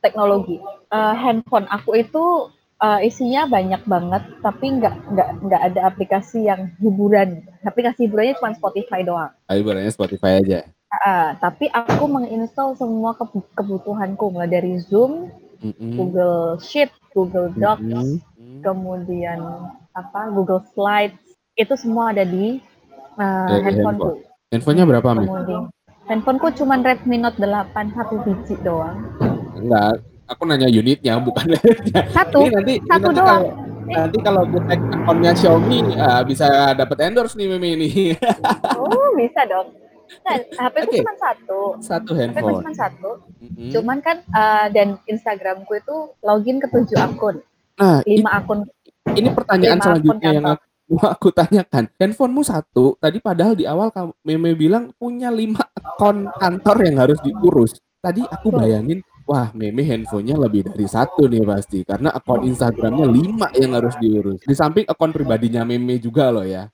[0.02, 0.58] teknologi.
[0.92, 6.74] Uh, handphone aku itu uh, isinya banyak banget, tapi nggak nggak nggak ada aplikasi yang
[6.82, 7.46] hiburan.
[7.64, 9.32] Aplikasi hiburannya cuma Spotify doang.
[9.48, 10.60] Ibaratnya Spotify aja.
[10.92, 15.32] Ah, tapi aku menginstal semua kebu- kebutuhanku mulai dari Zoom,
[15.64, 15.96] Mm-mm.
[15.96, 18.60] Google Sheet, Google Docs, Mm-mm.
[18.60, 19.40] kemudian
[19.96, 21.16] apa Google Slides
[21.56, 22.60] itu semua ada di
[23.16, 24.20] uh, handphoneku.
[24.52, 25.24] Handphonenya berapa, Mi?
[25.24, 25.72] Kemudian
[26.06, 28.98] handphoneku cuma Redmi Note 8 satu biji doang.
[29.54, 31.46] Enggak, aku nanya unitnya bukan.
[32.10, 33.42] Satu, Ini nanti ini satu nanti doang.
[33.42, 33.50] kalau
[33.82, 37.90] nanti kalau gue tag akunnya Xiaomi ah, bisa dapat endorse nih Mimi ini.
[38.78, 39.68] Oh bisa dong.
[40.22, 40.98] Nah, HP ku Oke.
[41.00, 41.60] cuma satu.
[41.80, 42.60] Satu HP handphone.
[42.60, 43.10] cuma satu.
[43.40, 43.70] Mm-mm.
[43.72, 47.40] Cuman kan uh, dan Instagramku itu login ke tujuh akun,
[47.80, 48.68] Nah, lima akun.
[49.08, 51.88] ini pertanyaan lima akun selanjutnya yang aku, mau aku tanyakan.
[51.96, 57.18] Handphonemu satu, tadi padahal di awal kamu Meme bilang punya lima akun kantor yang harus
[57.24, 57.72] diurus.
[58.02, 63.48] Tadi aku bayangin, wah Meme handphonenya lebih dari satu nih pasti, karena akun Instagramnya lima
[63.56, 64.44] yang harus diurus.
[64.44, 66.68] Di samping akun pribadinya Meme juga loh ya.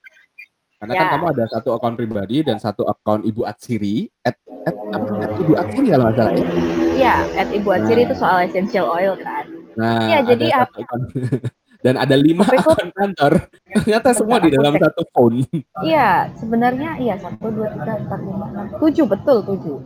[0.79, 1.13] Karena kan Ya.
[1.19, 5.87] kamu ada satu akun pribadi dan satu akun Ibu Atsiri, at, at, at Ibu Aksiri
[5.91, 6.47] kalau nggak salah ya.
[6.95, 8.07] Iya, at Ibu Atsiri Nah.
[8.07, 9.45] itu soal essential oil kan.
[9.75, 11.01] Nah, Iya, jadi ada satu akun
[11.79, 12.75] dan ada lima Berikut.
[12.75, 13.33] akun kantor.
[13.69, 15.47] Ternyata semua di dalam satu phone.
[15.79, 19.77] Iya, sebenarnya iya satu dua tiga empat lima enam tujuh betul tujuh.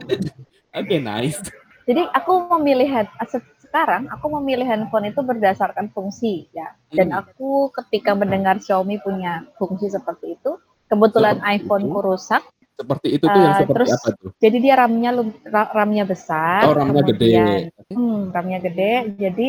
[0.73, 1.41] Oke, nice.
[1.85, 2.89] Jadi aku memilih
[3.27, 6.73] se- sekarang aku memilih handphone itu berdasarkan fungsi ya.
[6.89, 7.21] Dan Hmm.
[7.25, 10.57] aku ketika mendengar Xiaomi punya fungsi seperti itu,
[10.89, 12.07] kebetulan Seperti iPhone ku itu.
[12.09, 14.31] rusak, Seperti itu tuh yang Eh, seperti terus apa tuh?
[14.41, 15.11] jadi dia RAM-nya
[15.53, 17.69] RAM-nya besar, Oh, RAM-nya gede.
[17.93, 19.47] hmm, RAM-nya gede, jadi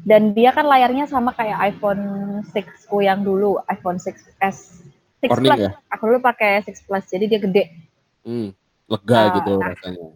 [0.00, 2.02] dan dia kan layarnya sama kayak iPhone
[2.48, 4.84] 6 ku yang dulu, iPhone 6s,
[5.20, 5.60] 6 Corning Plus.
[5.60, 5.70] ya?
[5.92, 7.64] Aku dulu pakai 6 Plus, jadi dia gede.
[8.24, 8.48] Hmm,
[8.88, 9.68] lega Ah, gitu nah.
[9.72, 10.08] rasanya.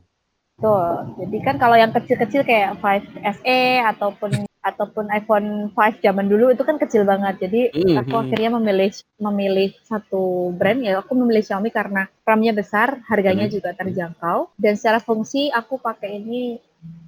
[0.54, 0.86] Tuh,
[1.18, 3.02] jadi kan kalau yang kecil-kecil kayak 5
[3.42, 7.36] SE ataupun ataupun iPhone 5 zaman dulu itu kan kecil banget.
[7.42, 8.22] Jadi Hmm, aku hmm.
[8.24, 11.04] akhirnya memilih memilih satu brand ya.
[11.04, 13.54] Aku memilih Xiaomi karena RAM-nya besar, harganya Hmm.
[13.60, 16.56] juga terjangkau dan secara fungsi aku pakai ini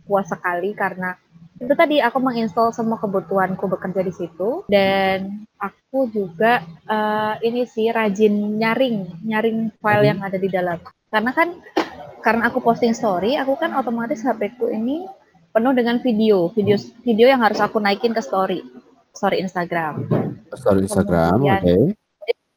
[0.04, 1.16] puas sekali karena
[1.56, 4.64] itu tadi aku menginstal semua kebutuhanku bekerja di situ.
[4.68, 10.76] Dan aku juga eh, ini sih rajin nyaring nyaring file yang ada di dalam.
[11.08, 11.48] Karena kan
[12.20, 15.08] karena aku posting story aku kan otomatis HP ku ini
[15.54, 16.52] penuh dengan video.
[16.52, 18.60] Video video yang harus aku naikin ke story
[19.16, 20.04] story Instagram.
[20.52, 21.62] Story Instagram, oke.
[21.64, 22.04] Kemudian-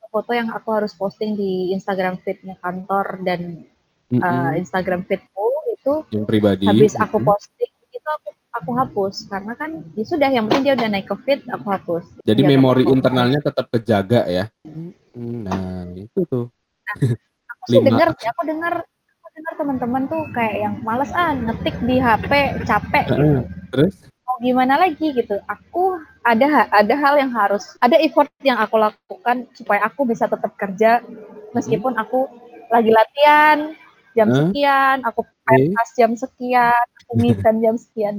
[0.10, 3.62] foto yang aku harus posting di Instagram feednya kantor dan
[4.10, 6.66] eh, Instagram feedku itu yang pribadi.
[6.66, 9.30] habis aku posting itu aku aku hapus.
[9.30, 12.06] Karena kan ya sudah yang penting dia udah naik ke feed aku hapus.
[12.26, 14.46] Jadi Jaga memori internalnya tetap kejaga ya.
[15.18, 16.48] Nah, itu tuh.
[17.46, 18.74] aku sih dengar ya aku dengar
[19.22, 22.32] aku dengar teman-teman tuh kayak yang males ah ngetik di HP
[22.66, 23.42] capek gitu.
[23.70, 23.96] Terus?
[24.26, 25.38] mau gimana lagi gitu.
[25.46, 30.54] Aku ada ada hal yang harus ada effort yang aku lakukan supaya aku bisa tetap
[30.58, 31.02] kerja
[31.54, 32.30] meskipun aku
[32.70, 33.74] lagi latihan
[34.14, 38.16] jam sekian aku pentas jam sekian aku meeting jam sekian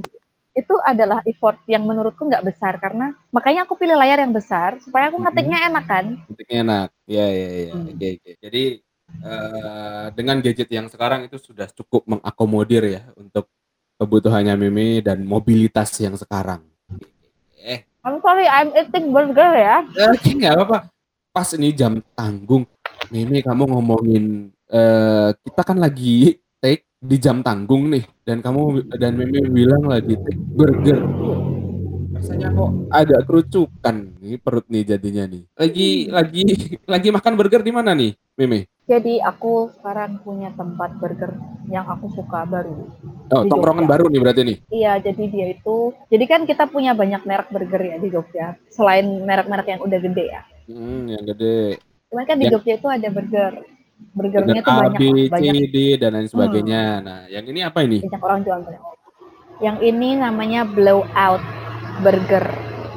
[0.51, 5.07] itu adalah effort yang menurutku nggak besar karena makanya aku pilih layar yang besar supaya
[5.07, 6.87] aku ngetiknya enak kan Ketiknya enak.
[7.07, 7.73] Iya, iya, iya.
[7.75, 7.87] Hmm.
[7.91, 8.31] Oke, oke.
[8.39, 8.63] Jadi
[9.23, 13.47] eh, dengan gadget yang sekarang itu sudah cukup mengakomodir ya untuk
[13.95, 16.65] kebutuhannya Mimi dan mobilitas yang sekarang.
[17.61, 20.77] Eh, I'm sorry I'm eating burger ya Oke, nggak apa-apa.
[21.31, 22.67] Pas ini jam tanggung,
[23.07, 26.39] Mimi kamu ngomongin eh kita kan lagi
[27.01, 31.01] di jam tanggung nih, dan kamu dan Mimi bilang lagi take burger.
[32.13, 35.41] Rasanya kok agak kerucukan nih perut nih jadinya nih.
[35.57, 36.43] Lagi lagi
[36.85, 38.69] lagi makan burger di mana nih, Mimi?
[38.81, 41.31] jadi aku sekarang punya tempat burger
[41.71, 42.91] yang aku suka baru
[43.31, 43.93] Oh, tongkrongan Jogja.
[43.95, 44.57] baru nih berarti nih.
[44.67, 45.77] Iya, jadi dia itu,
[46.11, 50.25] jadi kan kita punya banyak merek burger ya di Jogja, selain merek-merek yang udah gede
[50.27, 50.41] ya.
[50.67, 51.79] Hmm, yang gede.
[52.11, 53.80] Cuman kan di Yang- Jogja itu ada burger, Burger
[54.11, 56.83] burgernya tuh banyak, B, lah, C, banyak, D dan lain sebagainya.
[56.99, 57.97] Nah, yang ini apa ini?
[58.03, 58.83] banyak orang jual banyak.
[59.61, 61.43] Yang ini namanya Blowout
[62.01, 62.45] Burger.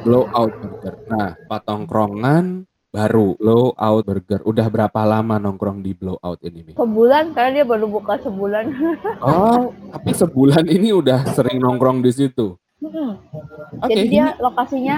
[0.01, 0.93] Blowout Burger.
[1.09, 4.39] Nah, patongkrongan baru Blowout Burger.
[4.47, 6.71] Udah berapa lama nongkrong di Blowout ini, Mi?
[6.73, 8.65] Sebulan, karena dia baru buka sebulan.
[9.25, 12.57] Oh, tapi sebulan ini udah sering nongkrong di situ.
[12.81, 13.17] Mm-mm.
[13.81, 13.89] Oke.
[13.93, 14.97] Jadi ini- dia lokasinya,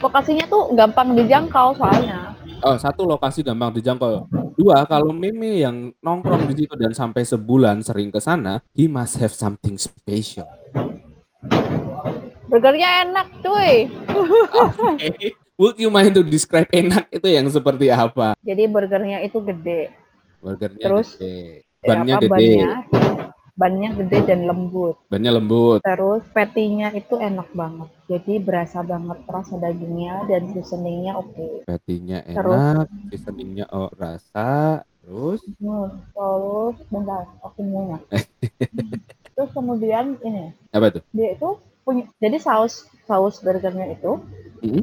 [0.00, 2.34] lokasinya tuh gampang dijangkau soalnya.
[2.64, 4.24] Oh, satu lokasi gampang dijangkau.
[4.56, 9.20] Dua, kalau Mimi yang nongkrong di situ dan sampai sebulan sering ke sana, he must
[9.20, 10.48] have something special.
[12.48, 13.90] Burgernya enak, cuy.
[14.88, 15.36] Oke.
[15.60, 18.36] Would you mind to describe enak itu yang seperti apa?
[18.44, 19.88] Jadi burgernya itu gede.
[20.44, 21.64] Burgernya Terus, gede.
[21.80, 22.50] Bannya Apa, gede.
[22.60, 22.72] Bannya,
[23.56, 25.00] bannya gede dan lembut.
[25.08, 25.80] Bannya lembut.
[25.80, 27.88] Terus patty-nya itu enak banget.
[28.06, 31.64] Jadi berasa banget rasa dagingnya dan seasoningnya oke.
[31.64, 32.54] Patty-nya Terus?
[32.54, 38.00] enak, seasoningnya oh, rasa, terus terus bentar, aku munyah.
[39.36, 41.02] terus kemudian ini, apa tuh?
[41.12, 41.48] dia itu
[41.84, 44.18] punya jadi saus saus burgernya itu
[44.64, 44.80] Hmm?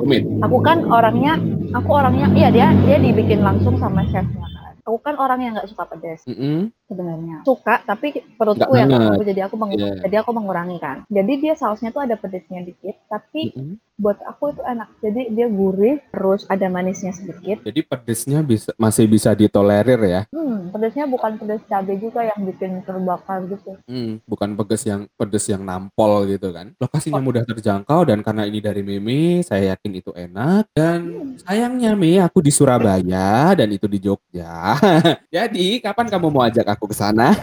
[0.00, 0.24] Kumit.
[0.40, 1.36] aku kan orangnya
[1.76, 4.48] aku orangnya iya dia dia dibikin langsung sama chefnya
[4.88, 6.72] aku kan orang yang nggak suka pedas Mm-mm.
[6.82, 10.00] sebenarnya suka tapi perutku yang mampu jadi aku mengu- Iya.
[10.02, 13.76] jadi aku mengurangi kan jadi dia sausnya tuh ada pedasnya dikit tapi Mm-mm.
[13.94, 19.04] buat aku itu enak jadi dia gurih terus ada manisnya sedikit Jadi pedesnya bisa masih
[19.04, 20.22] bisa ditolerir ya.
[20.30, 25.44] hmm pedasnya bukan pedas cabai juga yang bikin terbakar gitu Hmm, bukan pedes yang pedes
[25.46, 26.72] yang nampol gitu kan.
[26.76, 30.98] Lokasinya mudah terjangkau dan karena ini dari Mimi, saya yakin itu enak dan
[31.38, 34.77] sayangnya Mi, aku di Surabaya dan itu di Jogja.
[35.36, 37.34] Jadi, kapan kamu mau ajak aku ke sana?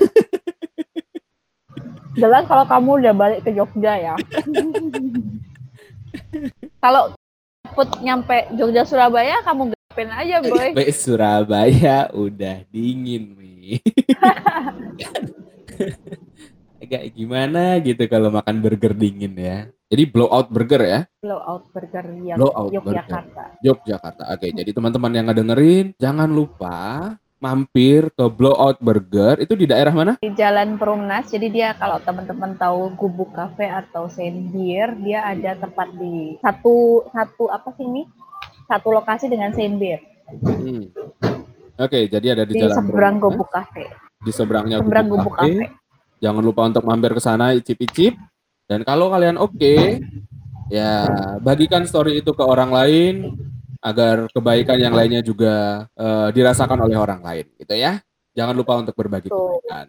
[2.16, 4.16] jelas kalau kamu udah balik ke Jogja ya
[6.84, 7.12] kalau
[7.76, 10.76] put nyampe Jogja Surabaya kamu Pen aja boy.
[10.76, 13.80] Sampai Surabaya udah dingin nih.
[16.84, 19.72] Agak gimana gitu kalau makan burger dingin ya.
[19.88, 21.00] Jadi blowout burger ya.
[21.24, 23.56] Blowout burger yang Blowout Yogyakarta.
[23.64, 24.24] Yogyakarta.
[24.36, 27.16] Oke, jadi teman-teman yang ngedengerin jangan lupa
[27.46, 30.18] mampir ke Blowout Burger itu di daerah mana?
[30.18, 31.30] Di Jalan Perumnas.
[31.30, 37.06] Jadi dia kalau teman-teman tahu Gubuk Cafe atau Saint Beer, dia ada tempat di satu
[37.14, 38.10] satu apa sih ini?
[38.66, 40.02] Satu lokasi dengan Saint Beer.
[40.42, 40.90] Hmm.
[41.78, 43.86] Oke, jadi ada di, Di Jalan seberang Perumnas, Gubuk Cafe.
[44.26, 45.54] di seberangnya Seberang Gubuk Gubuk Cafe.
[45.54, 45.66] Cafe.
[46.26, 48.18] Jangan lupa untuk mampir ke sana icip-icip.
[48.66, 50.02] Dan kalau kalian oke,
[50.74, 51.06] ya
[51.46, 53.38] bagikan story itu ke orang lain
[53.86, 58.02] agar kebaikan yang lainnya juga eh, dirasakan oleh orang lain, gitu ya.
[58.34, 59.62] Jangan lupa untuk berbagi Betul.
[59.62, 59.88] kebaikan.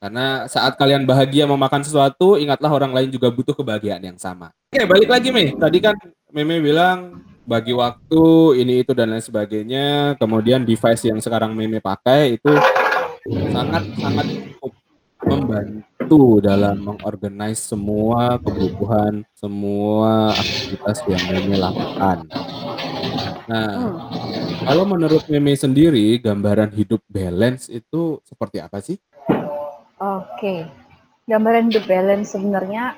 [0.00, 4.48] Karena saat kalian bahagia memakan sesuatu, ingatlah orang lain juga butuh kebahagiaan yang sama.
[4.72, 5.52] Oke, balik lagi Mei.
[5.52, 5.92] Tadi kan
[6.32, 8.24] Meme bilang bagi waktu
[8.64, 10.16] ini itu dan lain sebagainya.
[10.16, 12.48] Kemudian device yang sekarang Meme pakai itu
[13.52, 14.72] sangat sangat cukup
[15.20, 22.24] membantu dalam mengorganize semua kebutuhan, semua aktivitas yang Meme lakukan.
[23.50, 23.98] Nah, Hmm.
[24.62, 28.94] kalau menurut Meme sendiri, gambaran hidup balance itu seperti apa sih?
[29.98, 30.70] Oke.
[31.26, 32.94] Gambaran hidup balance sebenarnya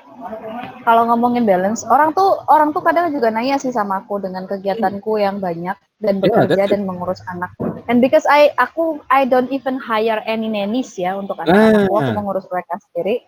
[0.85, 5.17] kalau ngomongin balance, orang tuh orang tuh kadang juga nanya sih sama aku dengan kegiatanku
[5.21, 6.69] yang banyak dan Yeah, bekerja it.
[6.73, 7.53] dan mengurus anak.
[7.89, 12.17] And because I aku I don't even hire any nannies ya untuk anak-anakku, aku Ah.
[12.17, 13.25] mengurus mereka sendiri.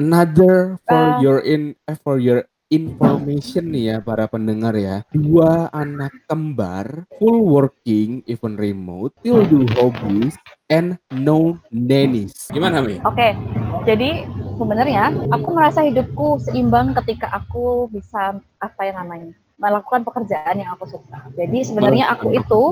[0.00, 5.04] Another for Uh, your in eh, for your information nih ya para pendengar ya.
[5.12, 10.32] Dua anak kembar full working even remote, still do hobbies
[10.72, 12.48] and no nannies.
[12.48, 12.96] Gimana Mi?
[13.04, 13.36] Oke,
[13.84, 14.24] jadi
[14.56, 20.88] sebenarnya aku merasa hidupku seimbang ketika aku bisa apa yang namanya melakukan pekerjaan yang aku
[20.88, 21.28] suka.
[21.36, 22.62] Jadi sebenarnya aku itu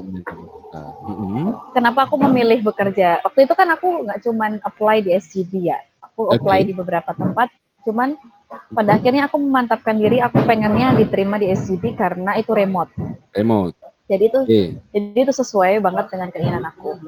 [1.06, 1.54] Mm-mm.
[1.76, 3.20] kenapa aku memilih bekerja?
[3.20, 7.52] Waktu itu kan aku nggak cuman apply di SGD ya, aku apply di beberapa tempat.
[7.86, 8.18] Cuman
[8.50, 12.90] pada akhirnya aku memantapkan diri, aku pengennya diterima di SGD karena itu remote.
[13.34, 13.74] remote.
[14.10, 14.62] Jadi itu Oke.
[14.90, 16.98] jadi itu sesuai banget dengan keinginan aku.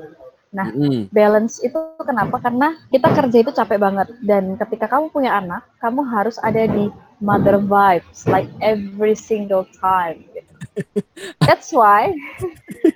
[0.53, 1.09] Nah, Mm-mm.
[1.09, 2.37] balance itu kenapa?
[2.37, 6.93] Karena kita kerja itu capek banget dan ketika kamu punya anak, kamu harus ada di
[7.25, 10.21] mother vibes like every single time.
[11.49, 12.13] That's why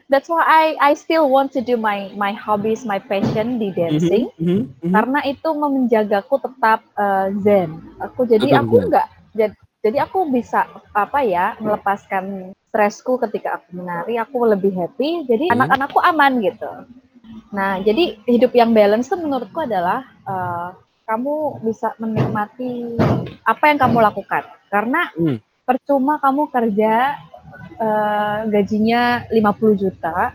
[0.09, 4.33] that's why I I still want to do my my hobbies, my passion di dancing
[4.37, 4.93] Mhm, mhm, mhm.
[4.93, 7.71] karena itu menjagaku tetap eh, zen.
[8.01, 8.87] Aku jadi Tetap aku zen.
[8.93, 15.25] nggak jad- jadi aku bisa apa ya melepaskan stresku ketika aku menari, aku lebih happy.
[15.25, 15.55] Jadi Hmm.
[15.61, 16.71] anak-anakku aman gitu.
[17.53, 20.69] Nah, jadi hidup yang balance itu menurutku adalah eh,
[21.07, 22.99] kamu bisa menikmati
[23.47, 24.43] apa yang kamu lakukan.
[24.69, 25.39] Karena Hmm.
[25.67, 26.95] percuma kamu kerja
[27.81, 30.33] eh, gajinya 50 juta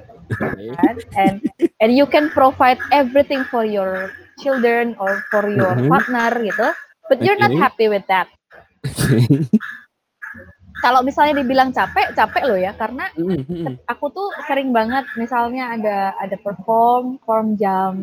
[0.77, 1.35] kan and
[1.81, 4.09] and you can provide everything for your
[4.41, 5.89] children or for your Mhm.
[5.91, 6.67] partner gitu
[7.09, 7.59] but you're not Oke.
[7.59, 8.27] happy with that
[10.81, 13.07] kalau misalnya dibilang capek capek loh ya karena
[13.85, 17.93] aku tuh sering banget misalnya ada ada perform perform jam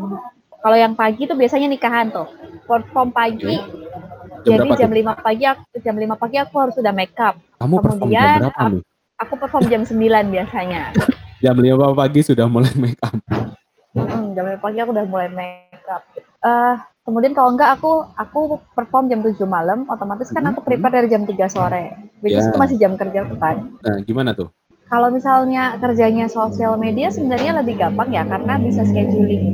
[0.58, 2.26] kalau yang pagi tuh biasanya nikahan tuh
[2.64, 3.58] perform pagi
[4.38, 5.02] Jam jadi jam tuh?
[5.02, 8.38] 5 pagi aku, jam 5 pagi aku harus sudah make up Kamu perform jam kemudian
[8.40, 8.82] berapa ap- nih?
[9.18, 9.98] aku perform jam 9
[10.30, 10.82] biasanya
[11.44, 13.14] Jam 5 pagi sudah mulai make up.
[13.92, 16.04] Hmm, jam 5 pagi aku udah mulai make up.
[16.38, 18.40] Eh, kemudian kalau enggak aku aku
[18.72, 20.66] perform jam 7 malam, otomatis kan aku Mhm.
[20.68, 21.96] prepare dari jam 3 sore.
[22.20, 22.50] Which is Ya.
[22.50, 23.56] itu masih jam kerja aku kan.
[23.80, 24.52] Nah, gimana tuh?
[24.88, 29.44] Kalau misalnya kerjanya sosial media sebenarnya lebih gampang ya karena bisa scheduling.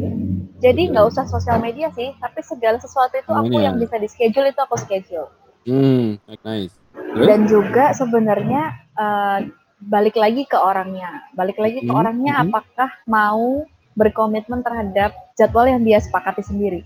[0.63, 3.67] Jadi nggak usah sosial media sih, tapi segala sesuatu itu aku Semuanya.
[3.69, 5.29] yang bisa di schedule itu aku schedule.
[5.67, 6.17] Hmm,
[6.47, 6.73] nice.
[6.95, 7.27] Terus?
[7.27, 8.63] Dan juga sebenarnya
[8.95, 9.39] eh,
[9.83, 12.43] balik lagi ke orangnya, balik lagi ke Mhm, orangnya mhm.
[12.49, 16.83] apakah mau berkomitmen terhadap jadwal yang dia sepakati sendiri.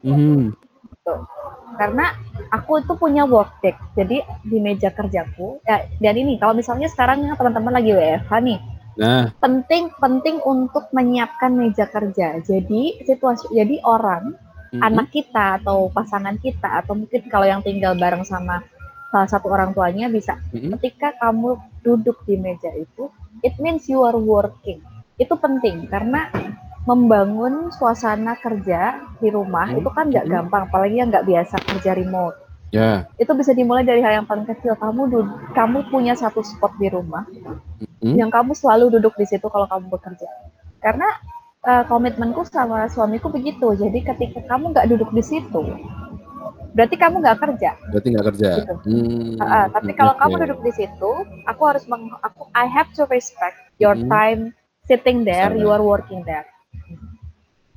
[0.00, 0.56] Mhm.
[0.90, 1.14] gitu.
[1.76, 2.12] Karena
[2.52, 3.76] aku itu punya work deck.
[3.96, 8.60] Jadi di meja kerjaku ya, dan ini kalau misalnya sekarang teman-teman lagi WFH nih,
[9.00, 12.42] Nah, penting penting untuk menyiapkan meja kerja.
[12.42, 14.36] Jadi situasi jadi orang
[14.76, 14.82] mhm.
[14.82, 18.60] anak kita atau pasangan kita atau mungkin kalau yang tinggal bareng sama
[19.08, 20.76] salah satu orang tuanya bisa Mhm.
[20.78, 23.08] ketika kamu duduk di meja itu
[23.40, 24.84] it means you are working.
[25.20, 26.32] Itu penting karena
[26.88, 29.78] membangun suasana kerja di rumah Mhm.
[29.84, 30.32] itu kan nggak Mhm.
[30.32, 32.36] gampang apalagi yang nggak biasa kerja remote.
[32.72, 33.04] Ya.
[33.20, 34.72] Itu bisa dimulai dari hal yang paling kecil.
[34.80, 35.12] Kamu
[35.52, 37.28] kamu punya satu spot di rumah
[38.00, 38.16] Mhm.
[38.16, 40.28] yang kamu selalu duduk di situ kalau kamu bekerja.
[40.80, 41.06] Karena
[41.60, 43.76] eh, komitmenku sama suamiku begitu.
[43.76, 45.60] Jadi ketika kamu nggak duduk di situ,
[46.72, 47.76] berarti kamu nggak kerja.
[47.92, 48.50] Berarti nggak kerja.
[48.64, 48.74] Gitu.
[48.88, 50.20] Hmm, Uh, tapi kalau oke.
[50.24, 51.10] kamu duduk di situ,
[51.44, 54.08] aku harus meng, aku I have to respect your Mhm.
[54.08, 54.40] time
[54.90, 55.62] sitting there, Sana.
[55.62, 56.50] you are working there.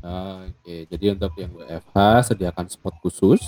[0.03, 3.39] Oke, jadi untuk yang WFH sediakan spot khusus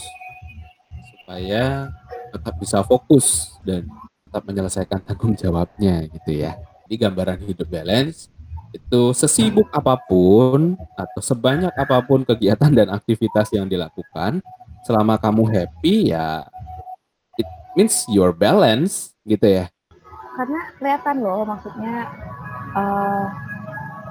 [1.19, 1.91] supaya
[2.31, 3.89] tetap bisa fokus dan
[4.29, 6.55] tetap menyelesaikan tanggung jawabnya gitu ya.
[6.85, 8.31] Jadi gambaran hidup balance
[8.71, 14.39] itu sesibuk apa pun atau sebanyak apa pun kegiatan dan aktivitas yang dilakukan,
[14.87, 16.47] selama kamu happy ya
[17.35, 19.65] it means your balance gitu ya.
[20.39, 22.07] Karena kelihatan loh, maksudnya
[22.75, 23.54] eh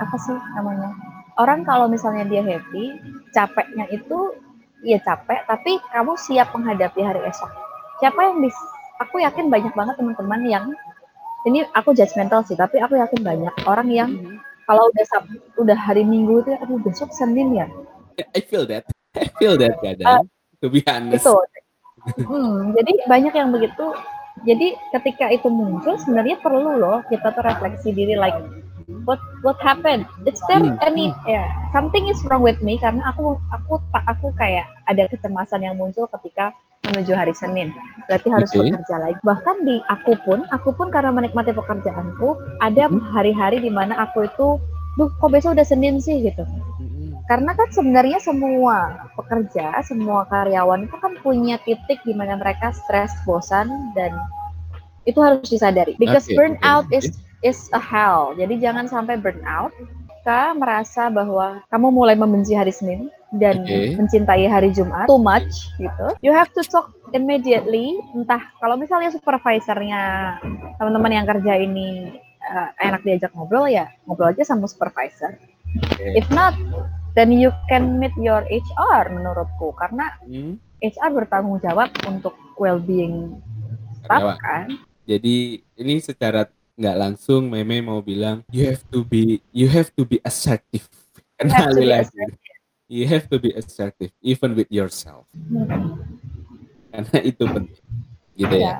[0.05, 0.93] apa sih namanya?
[1.41, 2.95] Orang kalau misalnya dia happy,
[3.35, 4.37] capeknya itu
[4.85, 7.51] ya capek, tapi kamu siap menghadapi hari esok.
[7.99, 8.61] Siapa yang bisa?
[9.03, 10.65] Aku yakin banyak banget teman-teman yang
[11.49, 14.11] ini aku judgmental sih, tapi aku yakin banyak orang yang
[14.65, 17.67] kalau udah Sab- udah hari Minggu itu aduh besok Senin ya.
[18.33, 18.87] I feel that.
[19.19, 20.29] I feel that kadang.
[20.63, 21.25] to be honest.
[21.25, 21.37] Itu.
[22.25, 23.93] Hmm, jadi banyak yang begitu.
[24.45, 28.37] Jadi ketika itu muncul sebenarnya perlu loh kita tuh refleksi diri like
[29.05, 30.07] what what happened?
[30.29, 34.67] It's there Hmm, any ya something is wrong with me karena aku aku aku kayak
[34.89, 36.53] ada kecemasan yang muncul ketika
[36.85, 37.73] menuju hari Senin.
[38.09, 38.61] Berarti harus Oke.
[38.61, 39.19] bekerja lagi.
[39.25, 43.01] Bahkan di aku pun, aku pun karena menikmati pekerjaanku, ada Hmm.
[43.17, 44.61] hari-hari di mana aku itu,
[45.01, 46.45] duh kok besok udah Senin sih gitu.
[46.45, 47.25] Mm-mm.
[47.25, 53.17] Karena kan sebenarnya semua pekerja, semua karyawan itu kan punya titik di mana mereka stres,
[53.25, 54.13] bosan dan
[55.09, 55.97] itu harus disadari.
[55.97, 58.33] Because Oke, burnout oke, is is a hell.
[58.35, 59.71] Jadi jangan sampai burnout.
[60.25, 63.93] Jika merasa bahwa kamu mulai membenci hari Senin dan Oke.
[64.01, 68.01] mencintai hari Jumat too much gitu, you have to talk immediately.
[68.17, 70.35] Entah kalau misalnya supervisornya
[70.81, 75.37] teman-teman yang kerja ini uh, enak diajak ngobrol ya ngobrol aja sama supervisor.
[75.77, 76.17] Oke.
[76.17, 76.57] If not,
[77.13, 83.45] then you can meet your HR menurutku karena Hmm, HR bertanggung jawab untuk well-being
[84.01, 84.73] staff kan.
[85.05, 90.03] Jadi ini secara nggak langsung Meme mau bilang you have to be you have to
[90.03, 90.87] be assertive.
[91.39, 92.15] Kenali lagi.
[92.85, 95.25] You have to be assertive even with yourself.
[95.35, 95.99] Hmm,
[96.93, 97.83] Karena itu penting.
[98.37, 98.63] Gitu ya.
[98.63, 98.77] ya.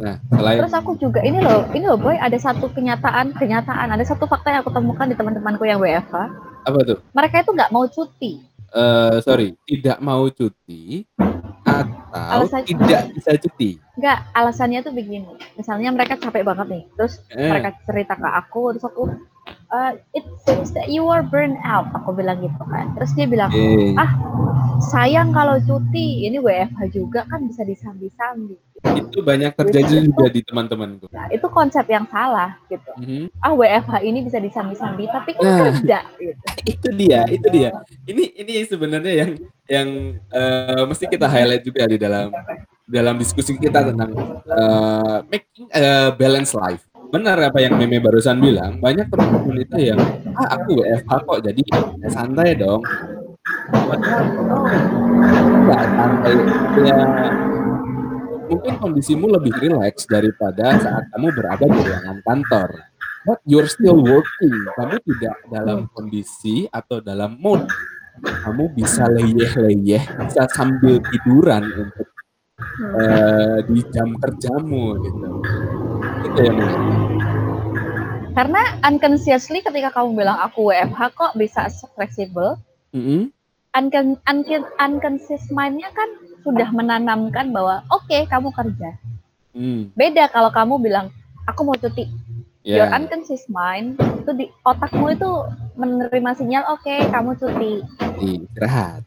[0.00, 4.00] Nah, selain Terus aku juga ini loh, ini loh boy ada satu kenyataan, kenyataan, ada
[4.00, 6.16] satu fakta yang aku temukan di teman-temanku yang WFH.
[6.60, 6.98] apa tuh?
[7.12, 8.40] Mereka itu nggak mau cuti.
[8.70, 11.04] Eh sorry, tidak mau cuti
[11.72, 13.70] atau Alasan- tidak bisa cuti.
[13.96, 15.30] Nggak, alasannya tuh begini.
[15.54, 19.02] Misalnya mereka capek banget nih, terus Eh, mereka cerita ke aku, terus aku,
[19.70, 21.86] "Uh, it seems that you are burn out.
[21.94, 22.90] Aku bilang gitu kan.
[22.98, 24.10] Terus dia bilang, eh, ah
[24.90, 28.58] sayang kalau cuti, ini WFH juga kan bisa disambi-sambi.
[28.80, 31.04] itu banyak terjadi juga di teman-temanku.
[31.12, 32.88] Nah, itu konsep yang salah gitu.
[32.96, 33.28] Mhm.
[33.36, 35.58] Ah WFH ini bisa disambi-sambi, tapi kan Nah.
[35.68, 36.44] kerja gitu.
[36.72, 37.70] itu dia itu dia
[38.08, 39.30] ini ini sebenarnya yang
[39.68, 39.88] yang
[40.32, 42.32] eh, mesti kita highlight juga di dalam
[42.88, 44.16] dalam diskusi kita tentang
[44.48, 50.00] eh, making a balance life benar apa yang Meme barusan bilang banyak teman-teman itu yang
[50.38, 51.62] ah aku WFH kok jadi
[52.00, 52.82] ya santai dong
[53.74, 53.98] oh,
[55.66, 56.34] nggak santai
[56.86, 56.98] ya
[58.50, 62.90] mungkin kondisimu lebih rileks daripada saat kamu berada di ruangan kantor
[63.24, 64.54] but you're still working.
[64.76, 67.64] Kamu tidak dalam kondisi atau dalam mood.
[68.20, 72.08] Kamu bisa leyeh-leyeh, bisa sambil tiduran untuk
[73.00, 75.28] eh, di jam kerjamu gitu.
[76.20, 76.80] Itu yang menarik.
[78.30, 81.66] Karena unconsciously ketika kamu bilang aku WFH kok bisa
[81.98, 82.56] fleksibel,
[82.94, 83.28] Mm-mm.
[83.74, 86.08] uncon uncon- unconscious mind-nya kan
[86.40, 88.96] sudah menanamkan bahwa oke kamu kerja.
[89.50, 91.10] Hmm, Beda kalau kamu bilang
[91.44, 92.06] aku mau cuti.
[92.60, 92.92] Your ya.
[92.92, 95.30] unconscious mind itu di otakmu itu
[95.74, 97.82] menerima sinyal oke kamu cuti.
[98.20, 99.02] Istirahat.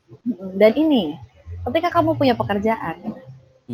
[0.59, 1.15] Dan ini
[1.63, 2.99] ketika kamu punya pekerjaan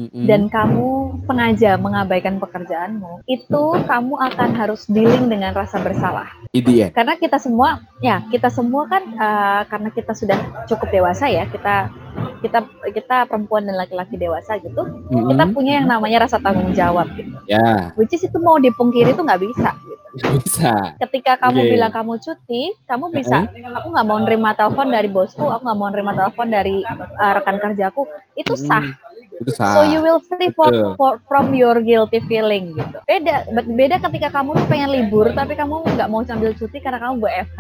[0.08, 6.32] Dan kamu sengaja mengabaikan pekerjaanmu, itu kamu akan harus dealing dengan rasa bersalah.
[6.56, 6.96] IDN.
[6.96, 10.40] Karena kita semua, ya kita semua kan eh, karena kita sudah
[10.72, 11.92] cukup dewasa ya, kita
[12.40, 12.60] kita
[12.96, 14.82] kita perempuan dan laki-laki dewasa gitu,
[15.12, 15.56] kita Mm-mm.
[15.56, 17.36] punya yang namanya rasa tanggung jawab gitu.
[17.46, 19.76] Ya, Which is itu mau dipungkiri itu nggak bisa.
[19.76, 20.00] Gitu.
[20.42, 20.98] bisa.
[20.98, 21.70] Ketika kamu Oke.
[21.76, 23.46] bilang kamu cuti, kamu bisa,
[23.78, 27.58] aku nggak mau nerima telepon dari bosku, aku nggak mau nerima telepon dari eh, rekan
[27.62, 28.82] kerjaku, itu sah.
[28.82, 29.09] Mm,
[29.48, 30.68] So you will free for,
[31.00, 32.98] for- from your guilty feeling gitu.
[33.08, 37.24] Beda beda ketika kamu tuh pengen libur tapi kamu nggak mau sambil cuti karena kamu
[37.24, 37.60] WFH.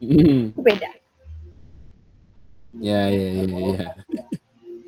[0.00, 0.56] Mm.
[0.56, 0.90] Itu beda.
[2.78, 3.88] Ya, ya, ya, ya.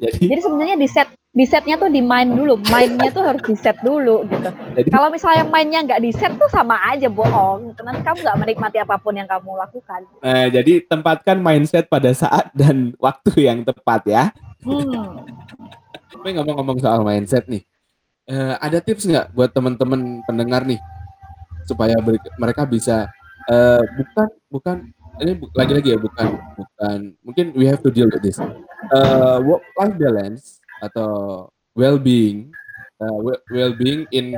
[0.01, 3.55] Jadi, Jadi sebenarnya di set di setnya tuh di mind dulu, mindnya tuh harus di
[3.55, 4.51] set dulu gitu.
[4.51, 7.71] jadi Kalau misalnya mindnya nggak di set tuh sama aja bohong.
[7.79, 10.01] Nanti kamu nggak menikmati apa pun yang kamu lakukan.
[10.27, 14.25] Nah, jadi tempatkan mindset pada saat dan waktu yang tepat ya.
[14.67, 15.23] Hmm.
[16.21, 17.65] Tapi ngomong-ngomong soal mindset nih,
[18.29, 20.77] eee, ada tips nggak buat temen-temen pendengar nih,
[21.65, 21.97] supaya
[22.37, 23.09] mereka bisa,
[23.49, 24.77] eee, bukan bukan
[25.25, 26.29] ini lagi-lagi ya, bukan
[26.61, 28.37] bukan mungkin we have to deal with this,
[28.93, 31.13] eee, work life balance atau
[31.73, 32.53] well-being,
[33.01, 34.37] eee, well well-being in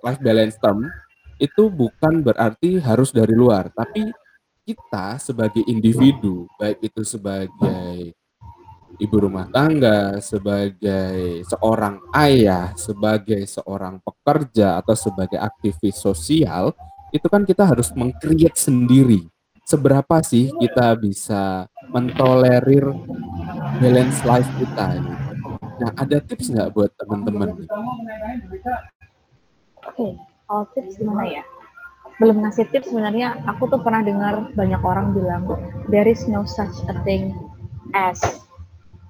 [0.00, 0.88] life balance term,
[1.36, 4.08] itu bukan berarti harus dari luar, tapi
[4.64, 8.16] kita sebagai individu, baik itu sebagai
[8.98, 16.74] ibu rumah tangga, sebagai seorang ayah, sebagai seorang pekerja, atau sebagai aktivis sosial,
[17.14, 19.22] itu kan kita harus meng-create sendiri.
[19.62, 22.90] Seberapa sih kita bisa mentolerir
[23.78, 24.98] balance life kita.
[25.78, 27.54] Nah, ada tips nggak buat teman-teman?
[29.86, 31.42] Oke, kalau tips gimana ya?
[32.18, 35.46] Belum ngasih tips sebenarnya aku tuh pernah dengar banyak orang bilang
[35.86, 37.30] there is no such a thing
[37.94, 38.18] as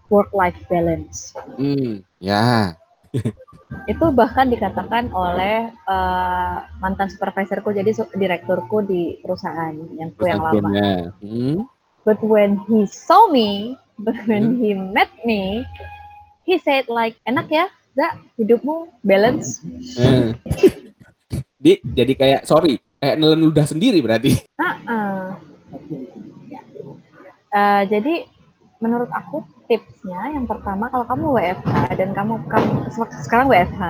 [0.08, 1.32] work life balance.
[1.56, 2.74] Hmm, ya.
[3.92, 10.68] Itu bahkan dikatakan oleh uh, mantan supervisorku, jadi direkturku di perusahaan yang ku yang lama.
[10.68, 10.88] Akhirnya,
[11.24, 11.64] hmm,
[12.04, 14.60] But when he saw me, but when Hmm.
[14.60, 15.64] he met me,
[16.48, 19.60] he said like, enak ya, Zak, hidupmu balance.
[20.00, 20.32] eh.
[21.58, 24.40] Di, jadi kayak sorry, kayak nelen ludah sendiri berarti.
[24.56, 25.34] Uh-uh.
[27.50, 28.28] Uh, jadi
[28.78, 32.70] menurut aku tipsnya yang pertama kalau kamu WFH dan kamu kamu
[33.22, 33.82] sekarang WFH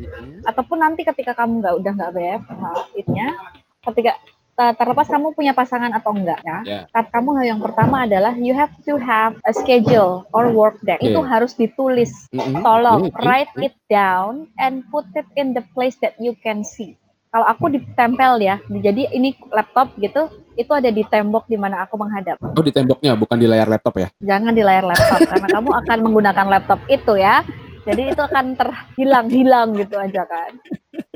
[0.00, 0.48] Mhm.
[0.48, 2.62] ataupun nanti ketika kamu nggak udah nggak WFH,
[2.96, 3.36] itnya
[3.84, 4.16] ketika
[4.56, 6.64] uh, terlepas kamu punya pasangan atau enggak ya.
[6.88, 10.96] Kat- Kamu yang pertama adalah you have to have a schedule or work day.
[10.96, 11.12] Oke.
[11.12, 12.12] Itu harus ditulis.
[12.32, 12.60] Mhm.
[12.60, 16.96] Tolong oke, write it down and put it in the place that you can see.
[17.30, 20.26] Kalau aku ditempel ya, jadi ini laptop gitu,
[20.58, 22.42] itu ada di tembok di mana aku menghadap.
[22.42, 24.08] Oh di temboknya, bukan di layar laptop ya?
[24.18, 27.46] Jangan di layar laptop karena kamu akan menggunakan laptop itu ya.
[27.86, 30.58] Jadi itu akan terhilang-hilang gitu aja kan.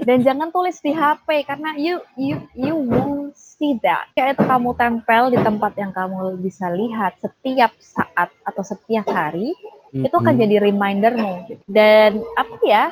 [0.06, 4.06] Dan jangan tulis di HP karena you you you won't see that.
[4.14, 9.50] Kayak itu kamu tempel di tempat yang kamu bisa lihat setiap saat atau setiap hari,
[9.90, 11.58] itu akan jadi remindermu.
[11.66, 12.84] Dan apa ya?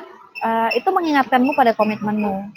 [0.43, 2.51] eh, itu mengingatkanmu pada komitmenmu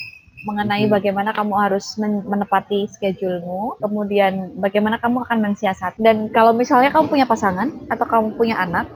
[0.44, 5.96] mengenai bagaimana kamu harus men- menepati schedulemu, kemudian bagaimana kamu akan mensiasat.
[5.96, 8.90] Dan kalau misalnya kamu punya pasangan atau kamu punya anak,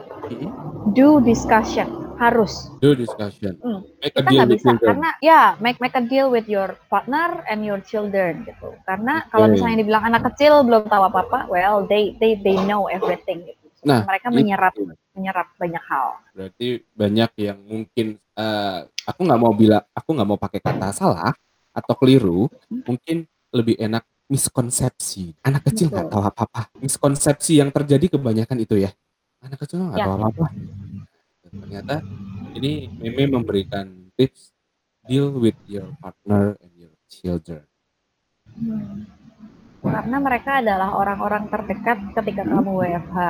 [0.93, 1.89] do discussion
[2.21, 2.69] harus.
[2.85, 3.57] Do discussion.
[3.65, 3.81] Hmm.
[4.05, 6.77] Make a Kita deal nggak with bisa karena ya make make a deal with your
[6.93, 8.77] partner and your children gitu.
[8.85, 9.57] Karena kalau Oke.
[9.57, 13.49] misalnya dibilang anak kecil belum tahu apa apa, well they they they know everything.
[13.49, 13.61] Gitu.
[13.89, 14.93] Nah, mereka itu.
[15.21, 16.17] Menyerap banyak hal.
[16.33, 21.37] Berarti banyak yang mungkin eh, aku nggak mau bilang, aku nggak mau pakai kata salah
[21.77, 22.49] atau keliru,
[22.89, 25.37] mungkin lebih enak miskonsepsi.
[25.45, 26.73] Anak kecil nggak tahu apa-apa.
[26.81, 28.91] Miskonsepsi yang terjadi kebanyakan itu ya.
[29.45, 30.07] Anak kecil nggak Ya.
[30.09, 30.47] tahu apa-apa.
[31.51, 31.97] Ternyata
[32.57, 34.55] ini Meme memberikan tips
[35.05, 37.67] deal with your partner and your children.
[38.57, 39.20] Hmm.
[39.81, 43.21] Karena mereka adalah orang-orang terdekat ketika kamu WFH.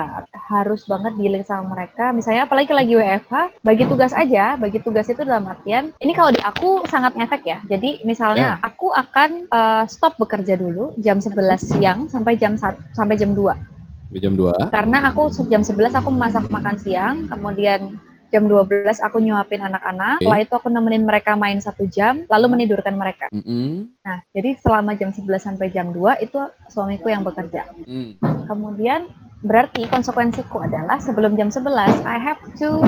[0.51, 2.11] Harus banget dealing sama mereka.
[2.11, 4.59] Misalnya apalagi lagi WFH, bagi tugas aja.
[4.59, 7.59] Bagi tugas itu dalam artian, ini kalau di aku sangat ngefek ya.
[7.71, 13.15] Jadi misalnya aku akan eh, stop bekerja dulu jam 11 siang sampai jam 1, sampai
[13.15, 13.71] jam 2.
[14.11, 14.75] Sampai Jam 2.
[14.75, 17.95] Karena aku jam 11 aku masak makan siang, kemudian
[18.31, 20.23] jam 12 aku nyuapin anak-anak.
[20.23, 20.25] Oke.
[20.25, 23.27] Setelah itu aku nemenin mereka main satu jam, lalu menidurkan mereka.
[23.35, 23.91] Mm-mm.
[24.07, 26.39] Nah, jadi selama jam 11 sampai jam 2 itu
[26.71, 27.67] suamiku yang bekerja.
[27.85, 28.23] Mm.
[28.47, 29.11] Kemudian
[29.43, 32.81] berarti konsekuensiku adalah sebelum jam 11 I have to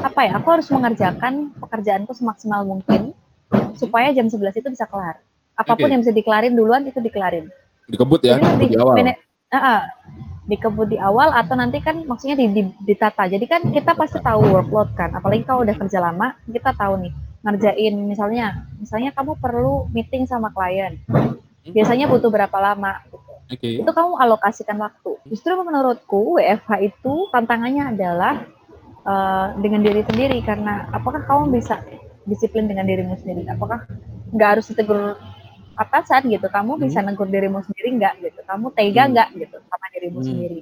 [0.00, 0.32] apa ya?
[0.40, 3.12] Aku harus mengerjakan pekerjaanku semaksimal mungkin
[3.76, 5.20] supaya jam 11 itu bisa kelar.
[5.56, 5.92] Apa pun Oke.
[5.92, 7.48] yang bisa dikelarin duluan itu dikelarin.
[7.86, 8.96] Dikebut ya, Jadi di, awal.
[9.54, 9.86] ah.
[10.46, 13.26] Dikebut di awal atau nanti kan maksudnya di, di- ditata.
[13.26, 15.10] Jadi kan kita pasti tahu workload kan.
[15.18, 20.54] Apalagi kalau udah kerja lama, kita tahu nih ngerjain misalnya, misalnya kamu perlu meeting sama
[20.54, 21.02] klien.
[21.66, 23.02] Biasanya butuh berapa lama?
[23.50, 23.82] Oke.
[23.82, 25.18] Itu kamu alokasikan waktu.
[25.30, 28.34] Justru menurutku WFH itu tantangannya adalah
[29.02, 31.82] eh, dengan diri sendiri karena apakah kamu bisa
[32.26, 33.46] disiplin dengan dirimu sendiri?
[33.50, 33.86] Apakah
[34.34, 35.18] nggak harus ditegur
[35.76, 36.46] atasan gitu?
[36.46, 38.40] Kamu bisa negur dirimu sendiri nggak gitu?
[38.42, 39.12] Kamu tega Hmm.
[39.12, 40.26] nggak gitu sama dirimu Hmm.
[40.26, 40.60] sendiri?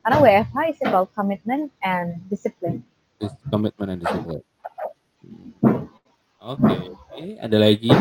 [0.00, 2.80] Karena WFH is about commitment and discipline.
[3.18, 4.40] Dis- Komitmen dan disiplin.
[6.40, 7.24] Oke, oke.
[7.36, 7.92] ada lagi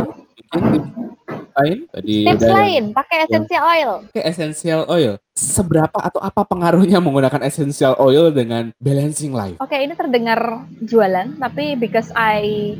[1.60, 3.92] lain tadi Tips udah lain, pakai essential oil.
[4.08, 5.14] Oke, essential oil.
[5.36, 9.60] Seberapa atau apa pengaruhnya menggunakan essential oil dengan balancing life?
[9.60, 10.40] Oke, ini terdengar
[10.80, 12.80] jualan, tapi because I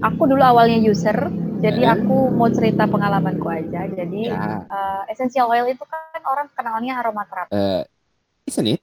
[0.00, 1.28] aku dulu awalnya user,
[1.60, 1.92] jadi Eh.
[1.92, 3.84] aku mau cerita pengalamanku aja.
[3.86, 7.50] Jadi Ya, eh, essential oil itu kan orang kenalnya aromaterapi.
[7.50, 7.82] eh,
[8.44, 8.80] isn't it?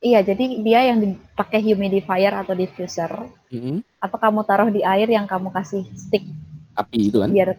[0.00, 3.08] Iya, jadi dia yang dipakai humidifier atau diffuser.
[3.48, 3.80] Mhm.
[3.98, 6.28] Atau kamu taruh di air yang kamu kasih stick
[6.74, 7.30] Api itu kan?
[7.30, 7.56] biar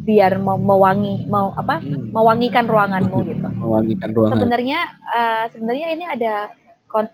[0.00, 2.10] biar mau mewangi mau apa Hmm.
[2.10, 3.48] mewangikan ruanganmu gitu.
[3.54, 4.32] Mewangikan ruangan.
[4.34, 6.34] Sebenarnya eh, sebenarnya ini ada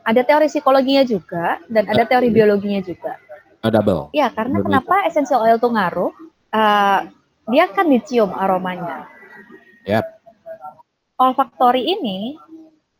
[0.02, 3.20] ada teori psikologinya juga dan ada teori biologinya juga.
[3.66, 4.02] Oh, double.
[4.14, 4.66] Iya, karena Begitu.
[4.70, 6.12] kenapa essential oil tuh ngaruh?
[6.54, 7.00] Eh,
[7.50, 9.10] dia kan dicium aromanya.
[9.82, 10.06] Yap.
[11.16, 12.38] Olfaktori ini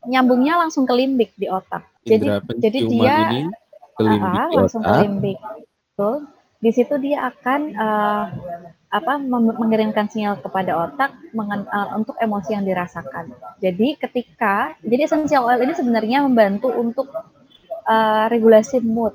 [0.07, 1.87] nyambungnya langsung ke limbik di otak.
[2.03, 3.41] Jadi Indra jadi dia ini
[3.95, 5.03] kelimbik Ah, di langsung ke otak.
[5.03, 5.39] limbik.
[5.95, 6.15] Betul.
[6.57, 8.25] Di situ dia akan eh,
[8.87, 9.13] apa
[9.61, 13.35] mengirimkan sinyal kepada otak mengen- eh, untuk emosi yang dirasakan.
[13.59, 17.11] Jadi ketika jadi essential oil ini sebenarnya membantu untuk
[17.85, 19.15] eh, regulasi mood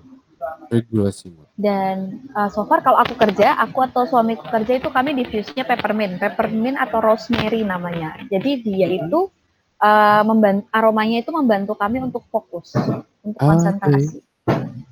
[0.71, 1.29] Regulasi
[1.61, 6.17] dan eh, so far kalau aku kerja, aku atau suamiku kerja itu kami diffuse-nya peppermint,
[6.17, 8.17] peppermint atau rosemary namanya.
[8.33, 9.29] Jadi dia itu
[9.77, 12.73] eh, memban- aromanya itu membantu kami untuk fokus,
[13.21, 14.25] untuk Ah, konsentrasi.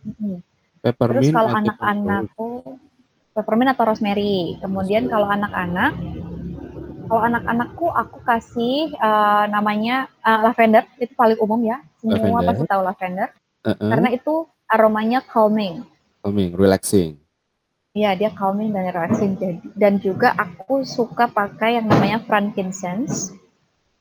[0.06, 0.38] Mm-mm.
[0.38, 2.50] Terus Peppermint kalau atau anak-anakku
[3.34, 4.60] peppermint atau rosemary.
[4.62, 5.92] Kemudian kalau anak-anak,
[7.10, 11.82] kalau anak-anakku aku kasih eh, namanya eh, lavender itu paling umum ya.
[11.98, 12.48] Semua Lavender.
[12.48, 13.30] pasti tahu lavender
[13.60, 13.90] Uh-uh.
[13.92, 15.82] karena itu aromanya calming.
[16.20, 17.18] calming, relaxing.
[17.92, 19.34] Iya, dia calming dan relaxing.
[19.36, 23.34] Jadi- Dan juga aku suka pakai yang namanya frankincense,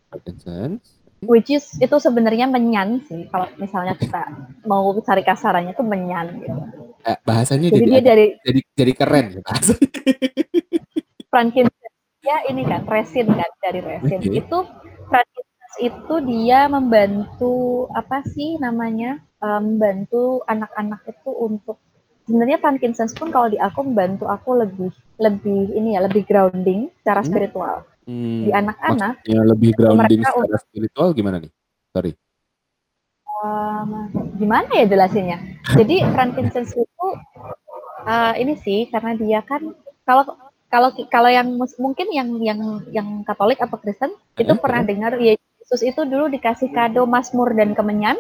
[0.07, 0.99] Frankincense.
[1.21, 3.25] which is itu sebenarnya menyan sih.
[3.27, 4.23] Kalau misalnya kita
[4.62, 6.55] mau cari kasarannya itu menyan gitu.
[7.01, 9.89] Eh, bahasanya Jadi jadi dia dari jadi jadi keren ya bahasanya.
[11.33, 14.19] frankincense ya ini kan resin kan dari resin.
[14.21, 14.37] Oke.
[14.37, 14.59] Itu
[15.07, 17.57] frankincense itu dia membantu
[17.93, 19.23] apa sih namanya?
[19.39, 21.78] Membantu anak-anak itu untuk
[22.26, 27.22] sebenarnya frankincense pun kalau di aku membantu aku lebih lebih ini ya lebih grounding secara
[27.22, 27.28] Hmm.
[27.30, 27.76] spiritual.
[28.09, 31.53] Hmm, Di anak-anak maksudnya lebih grounding mereka secara spiritual gimana nih?
[31.95, 32.12] Sorry.
[33.39, 35.39] Um, gimana ya jelasinnya?
[35.70, 37.07] Jadi frankincense itu
[38.03, 39.62] uh, ini sih karena dia kan
[40.03, 40.26] kalau
[40.66, 41.47] kalau kalau yang
[41.78, 42.61] mungkin yang yang
[42.91, 44.86] yang Katolik atau Kristen itu Eh, pernah eh.
[44.91, 48.18] dengar Yesus itu dulu dikasih kado Mazmur dan Kemenyan.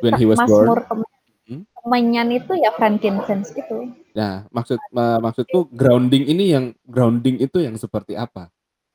[0.00, 1.04] When he was Mazmur born.
[1.50, 2.28] Hmm.
[2.30, 3.92] Itu ya frankincense itu.
[4.14, 8.50] Nah, maksud ma- maksudku grounding ini yang grounding itu yang seperti apa?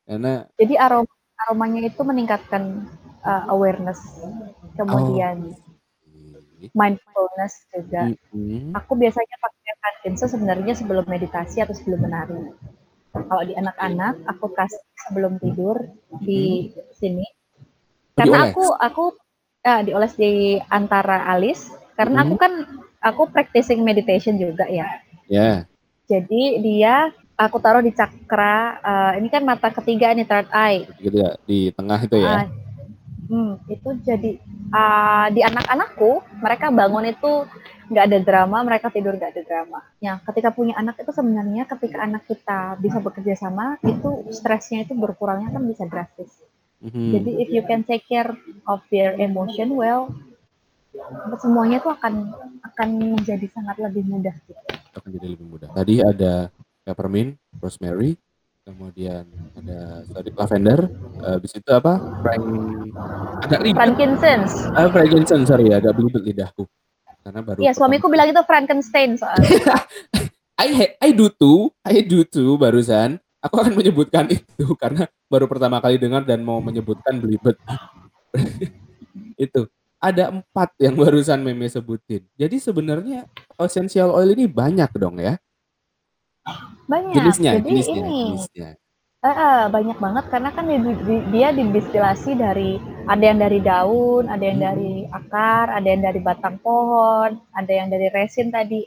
[0.06, 1.10] Karena Jadi aroma
[1.46, 2.88] aromanya itu meningkatkan
[3.26, 4.00] uh, awareness,
[4.80, 5.52] kemudian
[6.56, 6.72] Oh.
[6.72, 8.16] mindfulness juga.
[8.32, 8.72] Mm-mm.
[8.74, 12.56] Aku biasanya pakai frankincense sebenarnya sebelum meditasi atau sebelum menari.
[13.12, 15.84] Kalau di anak-anak, aku kasih sebelum tidur
[16.24, 17.24] di sini.
[17.24, 19.04] Oh, Karena aku aku
[19.66, 21.74] ah, dioles di antara alis.
[21.98, 22.26] Karena Mhm.
[22.30, 22.54] aku kan
[23.02, 24.86] aku practicing meditation juga ya.
[25.26, 25.66] ya,
[26.06, 28.78] Jadi dia aku taruh di cakra.
[28.80, 30.86] eh, ini kan mata ketiga nih third eye.
[31.02, 32.30] gitu ya, di tengah itu ya.
[32.30, 32.46] Ah,
[33.26, 34.32] hmm, itu jadi
[34.70, 37.32] ah, di anak-anakku mereka bangun itu
[37.86, 39.80] nggak ada drama, mereka tidur nggak ada drama.
[39.98, 44.94] Ya, ketika punya anak itu sebenarnya ketika anak kita bisa bekerja sama itu stresnya itu
[44.94, 46.34] berkurangnya kan bisa drastis.
[46.84, 47.12] Mhm.
[47.16, 48.32] Jadi if you can take care
[48.68, 50.12] of their emotion well,
[51.40, 52.88] semuanya itu akan akan
[53.20, 54.62] menjadi sangat lebih mudah gitu.
[54.96, 55.68] akan jadi lebih mudah.
[55.76, 56.48] Tadi ada
[56.88, 58.16] peppermint, rosemary,
[58.64, 59.28] kemudian
[59.60, 60.88] ada sorry, lavender,
[61.20, 62.00] eh, habis itu apa?
[62.24, 62.44] Frank
[63.44, 63.78] agak ribet.
[63.78, 64.54] Frankincense.
[64.72, 66.64] Ah, frankincense, sorry agak belibet lidahku.
[67.26, 69.50] Karena baru Iya, suamiku bilang itu Frankenstein soalnya.
[70.62, 73.20] I I do too, I do too barusan.
[73.44, 75.06] Aku akan menyebutkan itu karena
[75.36, 77.60] baru pertama kali dengar dan mau menyebutkan belibet.
[79.36, 79.68] itu
[80.00, 82.24] ada empat yang barusan meme sebutin.
[82.40, 83.28] Jadi sebenarnya
[83.60, 85.36] essential oil ini banyak dong ya
[86.86, 87.14] Banyak.
[87.18, 88.70] jenisnya, Jadi jenisnya, ini jenisnya.
[89.26, 92.78] Eh, banyak banget karena kan di- di- dia didistilasi dari
[93.10, 94.68] ada yang dari daun, ada yang Hmm.
[94.70, 98.86] dari akar, ada yang dari batang pohon, ada yang dari resin tadi.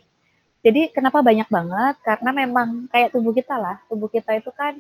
[0.63, 1.99] Jadi kenapa banyak banget?
[2.07, 3.83] Karena memang kayak tubuh kita lah.
[3.91, 4.79] Tubuh kita itu kan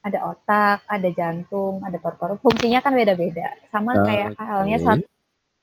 [0.00, 2.40] ada otak, ada jantung, ada paru-paru.
[2.40, 3.52] Fungsinya kan beda-beda.
[3.68, 5.04] Sama Ah, kayak halnya satu,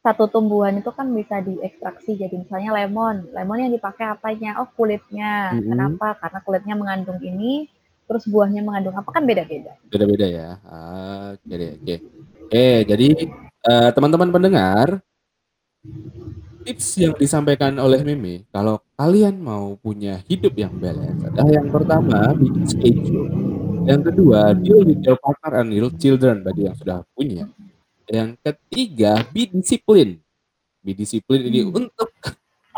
[0.06, 3.34] satu tumbuhan itu kan bisa diekstraksi jadi misalnya lemon.
[3.34, 4.62] Lemon yang dipakai apanya?
[4.62, 5.58] Oh kulitnya.
[5.58, 5.74] Mm-mm.
[5.74, 6.08] Kenapa?
[6.22, 7.66] Karena kulitnya mengandung ini,
[8.06, 9.74] terus buahnya mengandung apa kan beda-beda.
[9.90, 10.50] Beda-beda ya.
[10.70, 11.96] Ah, Oke deh, oke.
[12.54, 13.10] Eh, jadi
[13.68, 15.02] eh, teman-teman pendengar,
[16.62, 22.32] tips yang disampaikan oleh Meme, kalau kalian mau punya hidup yang balance, adalah yang pertama,
[22.38, 23.57] bikin schedule.
[23.88, 27.48] Yang kedua, deal with your partner and your children bagi yang sudah punya.
[28.08, 30.20] Yang ketiga, be discipline.
[30.84, 31.76] Be discipline ini Hmm.
[31.88, 32.10] untuk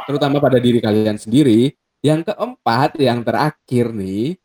[0.05, 1.73] terutama pada diri kalian sendiri.
[1.99, 4.37] Yang keempat, yang terakhir nih,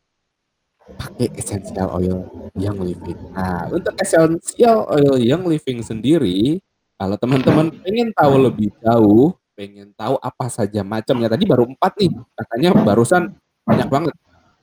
[0.85, 2.17] pakai essential oil
[2.55, 3.17] yang living.
[3.33, 6.61] Nah, untuk essential oil yang living sendiri,
[6.95, 12.07] Kalau teman-teman pengen tahu lebih jauh, pengen tahu apa saja macamnya, tadi baru 4 nih,
[12.39, 13.35] katanya barusan
[13.67, 14.15] banyak banget.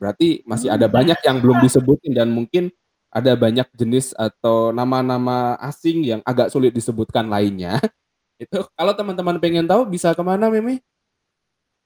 [0.03, 2.75] Berarti masih ada banyak yang belum disebutin dan mungkin
[3.07, 7.79] ada banyak jenis atau nama-nama asing yang agak sulit disebutkan lainnya.
[8.43, 10.83] Itu kalau teman-teman pengen tahu bisa ke mana, Meme?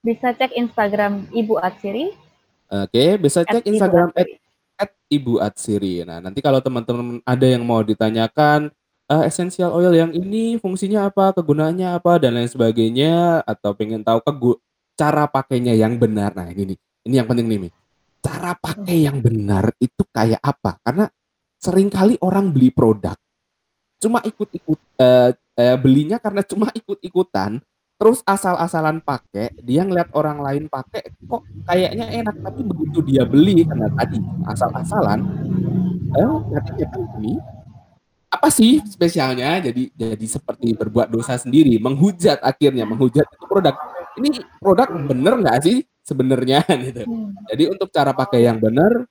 [0.01, 2.17] Bisa cek Instagram Ibu Atsiri.
[2.73, 4.11] Oke, bisa cek Instagram
[5.13, 6.03] @ibu_atsiri.
[6.09, 8.73] Nah, nanti kalau teman-teman ada yang mau ditanyakan,
[9.07, 14.19] eee, essential oil yang ini fungsinya apa, kegunaannya apa, dan lain sebagainya, atau pengen tahu
[14.25, 14.53] kegu
[14.99, 16.35] cara pakainya yang benar.
[16.35, 17.71] Nah, ini nih, ini yang penting nih, Mi.
[18.27, 20.83] Cara pakai yang benar itu kayak apa?
[20.83, 21.07] Karena
[21.63, 23.15] sering kali orang beli produk
[24.03, 27.59] cuma ikut-ikut eee eee, belinya karena cuma ikut-ikutan,
[27.97, 33.65] terus asal-asalan pakai, dia ngelihat orang lain pakai, kok kayaknya enak, tapi begitu dia beli
[33.65, 35.21] karena tadi asal-asalan,
[36.13, 37.35] eee, katanya kan ini,
[38.31, 39.65] apa sih spesialnya?
[39.65, 43.75] Jadi jadi seperti berbuat dosa sendiri, menghujat akhirnya, menghujat itu produk.
[44.17, 47.03] Ini produk bener nggak sih sebenarnya gitu.
[47.05, 47.35] Hmm.
[47.51, 49.05] Jadi untuk cara pakai yang bener,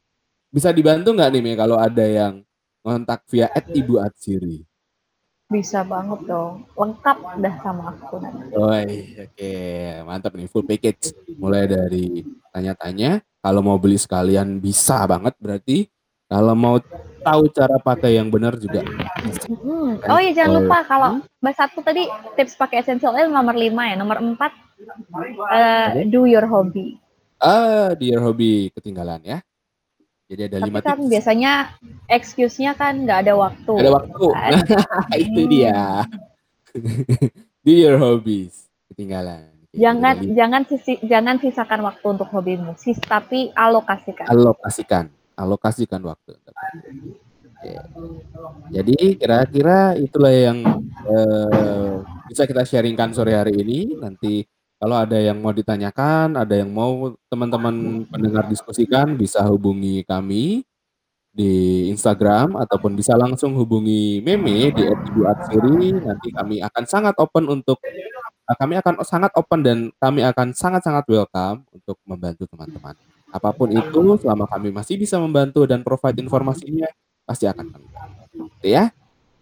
[0.49, 2.41] bisa dibantu nggak nih, Mi, kalau ada yang
[2.81, 4.63] ngontak via @ibu_atsiri?
[5.45, 8.49] Bisa banget dong, lengkap dah sama aku nanti.
[8.49, 8.89] Woi,
[9.29, 9.53] oke,
[10.09, 11.13] mantap nih full package.
[11.37, 15.85] Mulai dari tanya-tanya, kalau mau beli sekalian bisa banget berarti,
[16.25, 16.81] kalau mau
[17.21, 18.81] tahu cara pakai yang benar juga.
[19.45, 21.21] Mhm, oh iya jangan lupa kalau?
[21.41, 26.45] Mbak satu tadi tips pakai essential oil nomor 5 ya, nomor 4, Eee, do your
[26.45, 26.99] hobby.
[27.39, 29.39] Ah, do your hobby, ketinggalan ya.
[30.25, 31.09] Jadi ada Tapi 5 kan tips.
[31.13, 31.51] biasanya
[32.09, 34.27] excuse-nya kan nggak ada waktu, ada gitu waktu.
[34.33, 34.51] kan.
[35.11, 35.79] Nah, itu dia.
[36.01, 37.29] Hmm.
[37.65, 39.49] Do your hobbies, ketinggalan.
[39.73, 44.25] Jadi Jangan ada lim jangan sisi jangan sisakan waktu untuk hobimu, sis tapi alokasikan.
[44.29, 45.05] Alokasikan,
[45.35, 46.31] alokasikan waktu.
[46.37, 47.73] Oke.
[48.69, 50.61] Jadi kira-kira itulah yang,
[51.05, 51.93] eee,
[52.29, 53.97] bisa kita sharing-kan sore hari ini.
[53.97, 54.45] Nanti
[54.85, 60.61] kalau ada yang mau ditanyakan, ada yang mau teman-teman pendengar diskusikan, bisa hubungi kami
[61.33, 65.97] di Instagram ataupun bisa langsung hubungi Meme di @ibu_atsiri.
[66.05, 71.05] Nanti kami akan sangat open untuk eee, kami akan sangat open dan kami akan sangat-sangat
[71.09, 72.95] welcome untuk membantu teman-teman.
[73.33, 76.87] Apa pun itu, selama kami masih bisa membantu dan provide informasinya,
[77.27, 78.93] pasti akan kami bantu, gitu ya.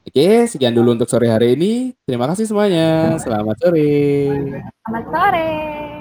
[0.04, 1.96] Oke, sekian dulu untuk sore hari ini.
[2.04, 3.16] Terima kasih semuanya.
[3.24, 4.28] Selamat sore.
[4.84, 5.93] Selamat sore.